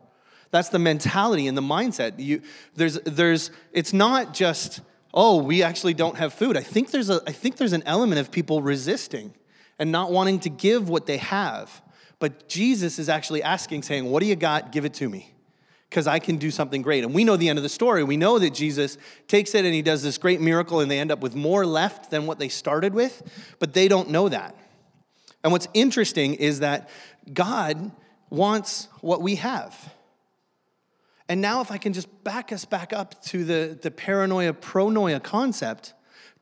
That's 0.51 0.69
the 0.69 0.77
mentality 0.77 1.47
and 1.47 1.57
the 1.57 1.63
mindset. 1.63 2.13
You, 2.19 2.43
there's, 2.75 2.99
there's, 2.99 3.49
it's 3.73 3.91
not 3.91 4.35
just, 4.35 4.81
oh, 5.15 5.41
we 5.41 5.63
actually 5.63 5.95
don't 5.95 6.15
have 6.17 6.31
food. 6.31 6.55
I 6.55 6.61
think 6.61 6.91
there's 6.91 7.09
a 7.09 7.23
I 7.25 7.31
think 7.31 7.57
there's 7.57 7.73
an 7.73 7.81
element 7.87 8.21
of 8.21 8.31
people 8.31 8.61
resisting 8.61 9.33
and 9.79 9.91
not 9.91 10.11
wanting 10.11 10.39
to 10.41 10.49
give 10.49 10.89
what 10.89 11.07
they 11.07 11.17
have. 11.17 11.81
But 12.19 12.47
Jesus 12.47 12.99
is 12.99 13.09
actually 13.09 13.41
asking, 13.41 13.81
saying, 13.81 14.05
What 14.05 14.19
do 14.19 14.27
you 14.27 14.35
got? 14.35 14.71
Give 14.71 14.85
it 14.85 14.93
to 14.95 15.09
me. 15.09 15.30
Because 15.91 16.07
I 16.07 16.19
can 16.19 16.37
do 16.37 16.51
something 16.51 16.81
great. 16.81 17.03
And 17.03 17.13
we 17.13 17.25
know 17.25 17.35
the 17.35 17.49
end 17.49 17.59
of 17.59 17.63
the 17.63 17.69
story. 17.69 18.01
We 18.05 18.15
know 18.15 18.39
that 18.39 18.53
Jesus 18.53 18.97
takes 19.27 19.53
it 19.53 19.65
and 19.65 19.73
he 19.73 19.81
does 19.81 20.01
this 20.01 20.17
great 20.17 20.39
miracle, 20.39 20.79
and 20.79 20.89
they 20.89 20.97
end 20.97 21.11
up 21.11 21.19
with 21.19 21.35
more 21.35 21.65
left 21.65 22.09
than 22.09 22.25
what 22.25 22.39
they 22.39 22.47
started 22.47 22.93
with, 22.93 23.21
but 23.59 23.73
they 23.73 23.89
don't 23.89 24.09
know 24.09 24.29
that. 24.29 24.55
And 25.43 25.51
what's 25.51 25.67
interesting 25.73 26.35
is 26.35 26.61
that 26.61 26.89
God 27.33 27.91
wants 28.29 28.87
what 29.01 29.21
we 29.21 29.35
have. 29.35 29.93
And 31.27 31.41
now, 31.41 31.59
if 31.59 31.71
I 31.71 31.77
can 31.77 31.91
just 31.91 32.23
back 32.23 32.53
us 32.53 32.63
back 32.63 32.93
up 32.93 33.21
to 33.25 33.43
the, 33.43 33.77
the 33.81 33.91
paranoia 33.91 34.53
pronoia 34.53 35.21
concept, 35.21 35.93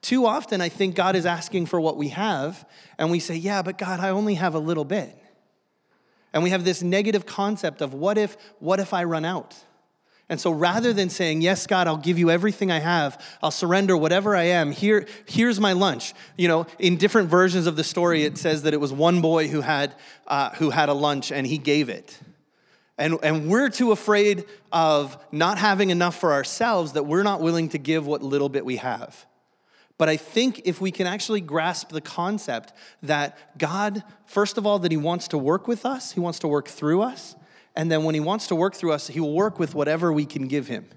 too 0.02 0.28
often 0.28 0.62
I 0.62 0.70
think 0.70 0.94
God 0.94 1.16
is 1.16 1.26
asking 1.26 1.66
for 1.66 1.82
what 1.82 1.98
we 1.98 2.10
have, 2.10 2.68
and 3.00 3.10
we 3.10 3.20
say, 3.20 3.36
Yeah, 3.36 3.64
but 3.64 3.80
God, 3.80 4.00
I 4.00 4.10
only 4.10 4.36
have 4.36 4.54
a 4.54 4.60
little 4.60 4.86
bit. 4.86 5.16
And 6.34 6.44
we 6.44 6.52
have 6.52 6.64
this 6.64 6.82
negative 6.84 7.26
concept 7.26 7.82
of 7.82 7.94
what 7.94 8.18
if, 8.18 8.38
what 8.60 8.80
if 8.80 8.94
I 8.94 9.04
run 9.04 9.26
out? 9.26 9.56
And 10.30 10.40
so 10.40 10.52
rather 10.52 10.94
than 10.94 11.10
saying, 11.10 11.42
Yes, 11.42 11.66
God, 11.66 11.88
I'll 11.88 11.98
give 11.98 12.20
you 12.20 12.30
everything 12.30 12.70
I 12.72 12.80
have, 12.80 13.20
I'll 13.42 13.50
surrender 13.50 13.98
whatever 13.98 14.36
I 14.36 14.44
am, 14.44 14.72
here, 14.72 15.08
here's 15.26 15.60
my 15.60 15.74
lunch. 15.74 16.14
You 16.38 16.48
know, 16.48 16.68
in 16.78 16.98
different 16.98 17.30
versions 17.30 17.66
of 17.66 17.76
the 17.76 17.84
story, 17.84 18.24
it 18.24 18.38
says 18.38 18.62
that 18.62 18.74
it 18.76 18.80
was 18.80 18.94
one 18.94 19.22
boy 19.22 19.48
who 19.48 19.62
had, 19.62 19.96
uh, 20.28 20.52
who 20.52 20.70
had 20.70 20.88
a 20.90 20.94
lunch 20.94 21.32
and 21.32 21.48
he 21.48 21.58
gave 21.58 21.90
it. 21.90 22.20
And, 23.00 23.18
and 23.24 23.50
we're 23.50 23.70
too 23.70 23.92
afraid 23.92 24.46
of 24.72 25.18
not 25.32 25.58
having 25.58 25.90
enough 25.90 26.20
for 26.20 26.34
ourselves 26.34 26.94
that 26.94 27.04
we're 27.04 27.24
not 27.24 27.42
willing 27.42 27.70
to 27.70 27.80
give 27.80 28.06
what 28.06 28.22
little 28.22 28.50
bit 28.50 28.66
we 28.66 28.76
have. 28.76 29.26
But 30.00 30.08
I 30.08 30.16
think 30.16 30.62
if 30.64 30.80
we 30.80 30.92
can 30.92 31.06
actually 31.06 31.42
grasp 31.42 31.90
the 31.90 32.00
concept 32.00 32.72
that 33.04 33.38
God, 33.60 34.02
first 34.26 34.58
of 34.58 34.66
all, 34.66 34.80
that 34.80 34.92
He 34.92 34.98
wants 34.98 35.28
to 35.28 35.38
work 35.38 35.68
with 35.68 35.86
us, 35.86 36.14
He 36.14 36.22
wants 36.22 36.40
to 36.40 36.48
work 36.48 36.70
through 36.70 37.02
us, 37.02 37.36
and 37.76 37.92
then 37.92 38.06
when 38.06 38.16
He 38.16 38.22
wants 38.22 38.48
to 38.48 38.56
work 38.56 38.74
through 38.76 38.94
us, 38.94 39.08
He 39.08 39.20
will 39.20 39.34
work 39.34 39.60
with 39.60 39.76
whatever 39.76 40.14
we 40.14 40.26
can 40.26 40.48
give 40.48 40.68
Him. 40.68 40.88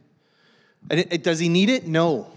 And 0.89 1.01
it, 1.01 1.13
it, 1.13 1.23
does 1.25 1.41
He 1.41 1.49
need 1.49 1.69
it? 1.69 1.85
No. 1.85 2.31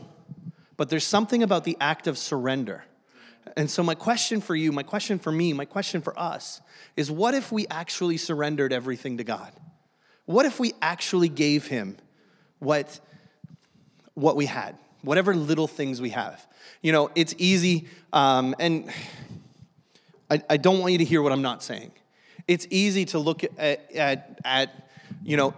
But 0.75 0.89
there's 0.89 1.05
something 1.05 1.43
about 1.43 1.65
the 1.65 1.77
act 1.79 2.07
of 2.07 2.17
surrender. 2.17 2.83
And 3.55 3.69
so, 3.69 3.83
my 3.83 3.93
question 3.93 4.41
for 4.41 4.55
you, 4.55 4.71
my 4.71 4.83
question 4.83 5.19
for 5.19 5.31
me, 5.31 5.53
my 5.53 5.65
question 5.65 6.01
for 6.01 6.17
us 6.19 6.61
is 6.97 7.11
what 7.11 7.35
if 7.35 7.51
we 7.51 7.67
actually 7.67 8.17
surrendered 8.17 8.73
everything 8.73 9.17
to 9.17 9.23
God? 9.23 9.51
What 10.25 10.47
if 10.47 10.59
we 10.59 10.73
actually 10.81 11.29
gave 11.29 11.67
Him 11.67 11.97
what, 12.57 12.99
what 14.15 14.35
we 14.35 14.47
had, 14.47 14.79
whatever 15.05 15.35
little 15.35 15.67
things 15.67 16.01
we 16.01 16.09
have? 16.09 16.45
You 16.81 16.91
know, 16.91 17.11
it's 17.15 17.33
easy, 17.37 17.87
um, 18.11 18.55
and 18.59 18.91
I, 20.29 20.41
I 20.49 20.57
don't 20.57 20.79
want 20.79 20.91
you 20.91 20.97
to 20.99 21.05
hear 21.05 21.21
what 21.21 21.31
I'm 21.31 21.41
not 21.41 21.63
saying. 21.63 21.91
It's 22.47 22.67
easy 22.69 23.05
to 23.05 23.19
look 23.19 23.43
at, 23.43 23.91
at, 23.93 24.39
at 24.43 24.89
you 25.23 25.37
know, 25.37 25.53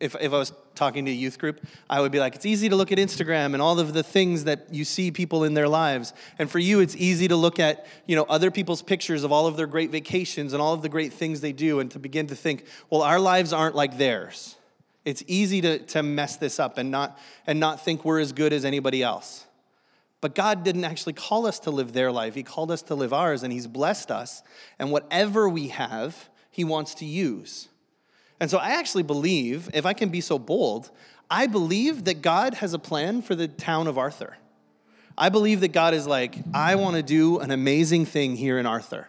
if, 0.00 0.16
if 0.20 0.32
I 0.32 0.38
was 0.38 0.52
talking 0.74 1.04
to 1.04 1.10
a 1.10 1.14
youth 1.14 1.38
group, 1.38 1.64
I 1.88 2.00
would 2.00 2.12
be 2.12 2.18
like, 2.18 2.34
it's 2.34 2.46
easy 2.46 2.68
to 2.68 2.76
look 2.76 2.92
at 2.92 2.98
Instagram 2.98 3.52
and 3.52 3.62
all 3.62 3.78
of 3.78 3.92
the 3.92 4.02
things 4.02 4.44
that 4.44 4.72
you 4.72 4.84
see 4.84 5.10
people 5.10 5.44
in 5.44 5.54
their 5.54 5.68
lives. 5.68 6.12
And 6.38 6.50
for 6.50 6.58
you, 6.58 6.80
it's 6.80 6.96
easy 6.96 7.28
to 7.28 7.36
look 7.36 7.60
at, 7.60 7.86
you 8.06 8.16
know, 8.16 8.24
other 8.24 8.50
people's 8.50 8.82
pictures 8.82 9.22
of 9.22 9.32
all 9.32 9.46
of 9.46 9.56
their 9.56 9.66
great 9.66 9.90
vacations 9.90 10.52
and 10.52 10.62
all 10.62 10.74
of 10.74 10.82
the 10.82 10.88
great 10.88 11.12
things 11.12 11.40
they 11.40 11.52
do 11.52 11.78
and 11.80 11.90
to 11.92 11.98
begin 11.98 12.26
to 12.28 12.34
think, 12.34 12.66
well, 12.90 13.02
our 13.02 13.20
lives 13.20 13.52
aren't 13.52 13.74
like 13.74 13.98
theirs. 13.98 14.56
It's 15.04 15.22
easy 15.26 15.60
to, 15.62 15.78
to 15.78 16.02
mess 16.02 16.36
this 16.36 16.60
up 16.60 16.78
and 16.78 16.90
not, 16.90 17.18
and 17.46 17.58
not 17.58 17.84
think 17.84 18.04
we're 18.04 18.20
as 18.20 18.32
good 18.32 18.52
as 18.52 18.64
anybody 18.64 19.02
else. 19.02 19.46
But 20.20 20.36
God 20.36 20.62
didn't 20.62 20.84
actually 20.84 21.14
call 21.14 21.46
us 21.46 21.58
to 21.60 21.70
live 21.70 21.92
their 21.92 22.12
life. 22.12 22.34
He 22.34 22.44
called 22.44 22.70
us 22.70 22.82
to 22.82 22.94
live 22.94 23.12
ours, 23.12 23.42
and 23.42 23.52
He's 23.52 23.66
blessed 23.66 24.10
us. 24.10 24.42
And 24.78 24.92
whatever 24.92 25.48
we 25.48 25.68
have, 25.68 26.28
He 26.50 26.62
wants 26.62 26.94
to 26.96 27.04
use. 27.04 27.68
And 28.38 28.48
so 28.50 28.58
I 28.58 28.70
actually 28.70 29.02
believe, 29.02 29.68
if 29.74 29.84
I 29.84 29.92
can 29.92 30.10
be 30.10 30.20
so 30.20 30.38
bold, 30.38 30.90
I 31.28 31.46
believe 31.48 32.04
that 32.04 32.22
God 32.22 32.54
has 32.54 32.72
a 32.72 32.78
plan 32.78 33.22
for 33.22 33.34
the 33.34 33.48
town 33.48 33.88
of 33.88 33.98
Arthur. 33.98 34.36
I 35.18 35.28
believe 35.28 35.60
that 35.60 35.72
God 35.72 35.94
is 35.94 36.06
like, 36.06 36.36
I 36.54 36.76
want 36.76 36.96
to 36.96 37.02
do 37.02 37.38
an 37.38 37.50
amazing 37.50 38.06
thing 38.06 38.36
here 38.36 38.58
in 38.58 38.66
Arthur. 38.66 39.08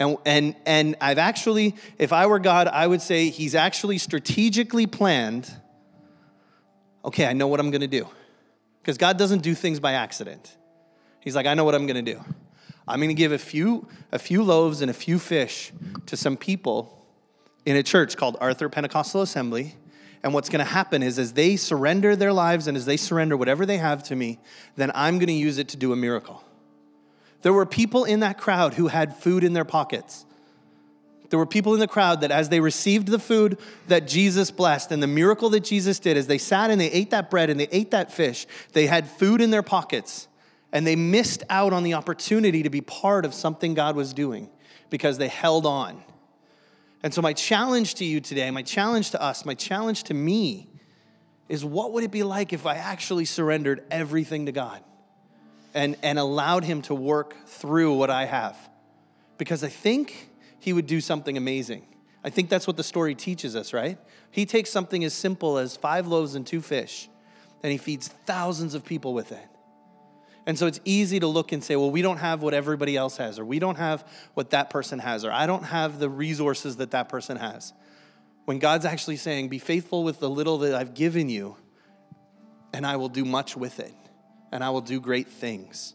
And, 0.00 0.16
and, 0.24 0.56
and 0.64 0.96
I've 0.98 1.18
actually, 1.18 1.76
if 1.98 2.10
I 2.10 2.26
were 2.26 2.38
God, 2.38 2.66
I 2.68 2.86
would 2.86 3.02
say 3.02 3.28
He's 3.28 3.54
actually 3.54 3.98
strategically 3.98 4.86
planned, 4.86 5.54
okay, 7.04 7.26
I 7.26 7.34
know 7.34 7.46
what 7.46 7.60
I'm 7.60 7.70
going 7.70 7.82
to 7.82 7.86
do. 7.86 8.08
Because 8.80 8.96
God 8.96 9.18
doesn't 9.18 9.42
do 9.42 9.54
things 9.54 9.78
by 9.78 9.92
accident. 9.92 10.56
He's 11.20 11.36
like, 11.36 11.44
I 11.44 11.52
know 11.52 11.64
what 11.64 11.74
I'm 11.74 11.86
going 11.86 12.02
to 12.02 12.14
do. 12.14 12.24
I'm 12.88 12.98
going 12.98 13.10
to 13.10 13.14
give 13.14 13.30
a 13.30 13.38
few, 13.38 13.86
a 14.10 14.18
few 14.18 14.42
loaves 14.42 14.80
and 14.80 14.90
a 14.90 14.94
few 14.94 15.18
fish 15.18 15.70
to 16.06 16.16
some 16.16 16.38
people 16.38 17.06
in 17.66 17.76
a 17.76 17.82
church 17.82 18.16
called 18.16 18.38
Arthur 18.40 18.70
Pentecostal 18.70 19.20
Assembly, 19.20 19.76
And 20.22 20.32
what's 20.32 20.48
going 20.48 20.64
to 20.64 20.72
happen 20.72 21.02
is 21.02 21.18
as 21.18 21.34
they 21.34 21.56
surrender 21.56 22.16
their 22.16 22.32
lives 22.32 22.66
and 22.66 22.76
as 22.76 22.86
they 22.86 22.96
surrender 22.96 23.36
whatever 23.36 23.66
they 23.66 23.76
have 23.76 24.02
to 24.04 24.16
me, 24.16 24.38
then 24.76 24.90
I'm 24.94 25.18
going 25.18 25.26
to 25.26 25.34
use 25.34 25.58
it 25.58 25.68
to 25.68 25.76
do 25.76 25.92
a 25.92 25.96
miracle. 25.96 26.42
There 27.42 27.52
were 27.52 27.66
people 27.66 28.04
in 28.04 28.20
that 28.20 28.38
crowd 28.38 28.74
who 28.74 28.88
had 28.88 29.16
food 29.16 29.44
in 29.44 29.52
their 29.52 29.64
pockets. 29.64 30.26
There 31.30 31.38
were 31.38 31.46
people 31.46 31.74
in 31.74 31.80
the 31.80 31.88
crowd 31.88 32.22
that, 32.22 32.32
as 32.32 32.48
they 32.48 32.60
received 32.60 33.08
the 33.08 33.18
food 33.18 33.58
that 33.86 34.06
Jesus 34.06 34.50
blessed 34.50 34.90
and 34.90 35.02
the 35.02 35.06
miracle 35.06 35.48
that 35.50 35.60
Jesus 35.60 36.00
did, 36.00 36.16
as 36.16 36.26
they 36.26 36.38
sat 36.38 36.70
and 36.70 36.80
they 36.80 36.90
ate 36.90 37.10
that 37.10 37.30
bread 37.30 37.50
and 37.50 37.58
they 37.58 37.68
ate 37.70 37.92
that 37.92 38.12
fish, 38.12 38.46
they 38.72 38.86
had 38.86 39.08
food 39.08 39.40
in 39.40 39.50
their 39.50 39.62
pockets 39.62 40.26
and 40.72 40.86
they 40.86 40.96
missed 40.96 41.44
out 41.48 41.72
on 41.72 41.82
the 41.82 41.94
opportunity 41.94 42.62
to 42.62 42.70
be 42.70 42.80
part 42.80 43.24
of 43.24 43.32
something 43.32 43.74
God 43.74 43.96
was 43.96 44.12
doing 44.12 44.50
because 44.90 45.18
they 45.18 45.28
held 45.28 45.66
on. 45.66 46.02
And 47.02 47.14
so, 47.14 47.22
my 47.22 47.32
challenge 47.32 47.94
to 47.94 48.04
you 48.04 48.20
today, 48.20 48.50
my 48.50 48.62
challenge 48.62 49.12
to 49.12 49.22
us, 49.22 49.46
my 49.46 49.54
challenge 49.54 50.02
to 50.04 50.14
me 50.14 50.68
is 51.48 51.64
what 51.64 51.92
would 51.92 52.04
it 52.04 52.10
be 52.10 52.22
like 52.24 52.52
if 52.52 52.66
I 52.66 52.74
actually 52.76 53.24
surrendered 53.24 53.84
everything 53.90 54.46
to 54.46 54.52
God 54.52 54.82
and, 55.74 55.96
and 56.02 56.18
allowed 56.18 56.64
Him 56.64 56.82
to 56.82 56.94
work 56.94 57.46
through 57.46 57.94
what 57.94 58.10
I 58.10 58.26
have? 58.26 58.56
Because 59.38 59.64
I 59.64 59.68
think 59.68 60.28
He 60.58 60.72
would 60.72 60.86
do 60.86 61.00
something 61.00 61.36
amazing. 61.36 61.86
I 62.22 62.30
think 62.30 62.50
that's 62.50 62.66
what 62.66 62.76
the 62.76 62.84
story 62.84 63.14
teaches 63.14 63.56
us, 63.56 63.72
right? 63.72 63.98
He 64.30 64.46
takes 64.46 64.70
something 64.70 65.04
as 65.04 65.14
simple 65.14 65.58
as 65.58 65.76
five 65.76 66.06
loaves 66.06 66.34
and 66.34 66.46
two 66.46 66.60
fish, 66.60 67.08
and 67.62 67.72
He 67.72 67.78
feeds 67.78 68.08
thousands 68.08 68.74
of 68.74 68.84
people 68.84 69.14
with 69.14 69.32
it. 69.32 69.46
And 70.46 70.58
so 70.58 70.66
it's 70.66 70.80
easy 70.84 71.20
to 71.20 71.26
look 71.26 71.52
and 71.52 71.62
say, 71.62 71.76
well, 71.76 71.90
we 71.90 72.02
don't 72.02 72.16
have 72.16 72.42
what 72.42 72.54
everybody 72.54 72.96
else 72.96 73.18
has, 73.18 73.38
or 73.38 73.44
we 73.44 73.58
don't 73.58 73.76
have 73.76 74.06
what 74.34 74.50
that 74.50 74.70
person 74.70 74.98
has, 74.98 75.24
or 75.24 75.30
I 75.30 75.46
don't 75.46 75.64
have 75.64 75.98
the 75.98 76.08
resources 76.08 76.76
that 76.76 76.90
that 76.92 77.08
person 77.08 77.36
has. 77.36 77.72
When 78.46 78.58
God's 78.58 78.84
actually 78.84 79.16
saying, 79.16 79.48
be 79.48 79.58
faithful 79.58 80.02
with 80.02 80.18
the 80.18 80.30
little 80.30 80.58
that 80.58 80.74
I've 80.74 80.94
given 80.94 81.28
you, 81.28 81.56
and 82.72 82.86
I 82.86 82.96
will 82.96 83.08
do 83.08 83.24
much 83.24 83.56
with 83.56 83.80
it, 83.80 83.94
and 84.52 84.64
I 84.64 84.70
will 84.70 84.80
do 84.80 85.00
great 85.00 85.28
things. 85.28 85.94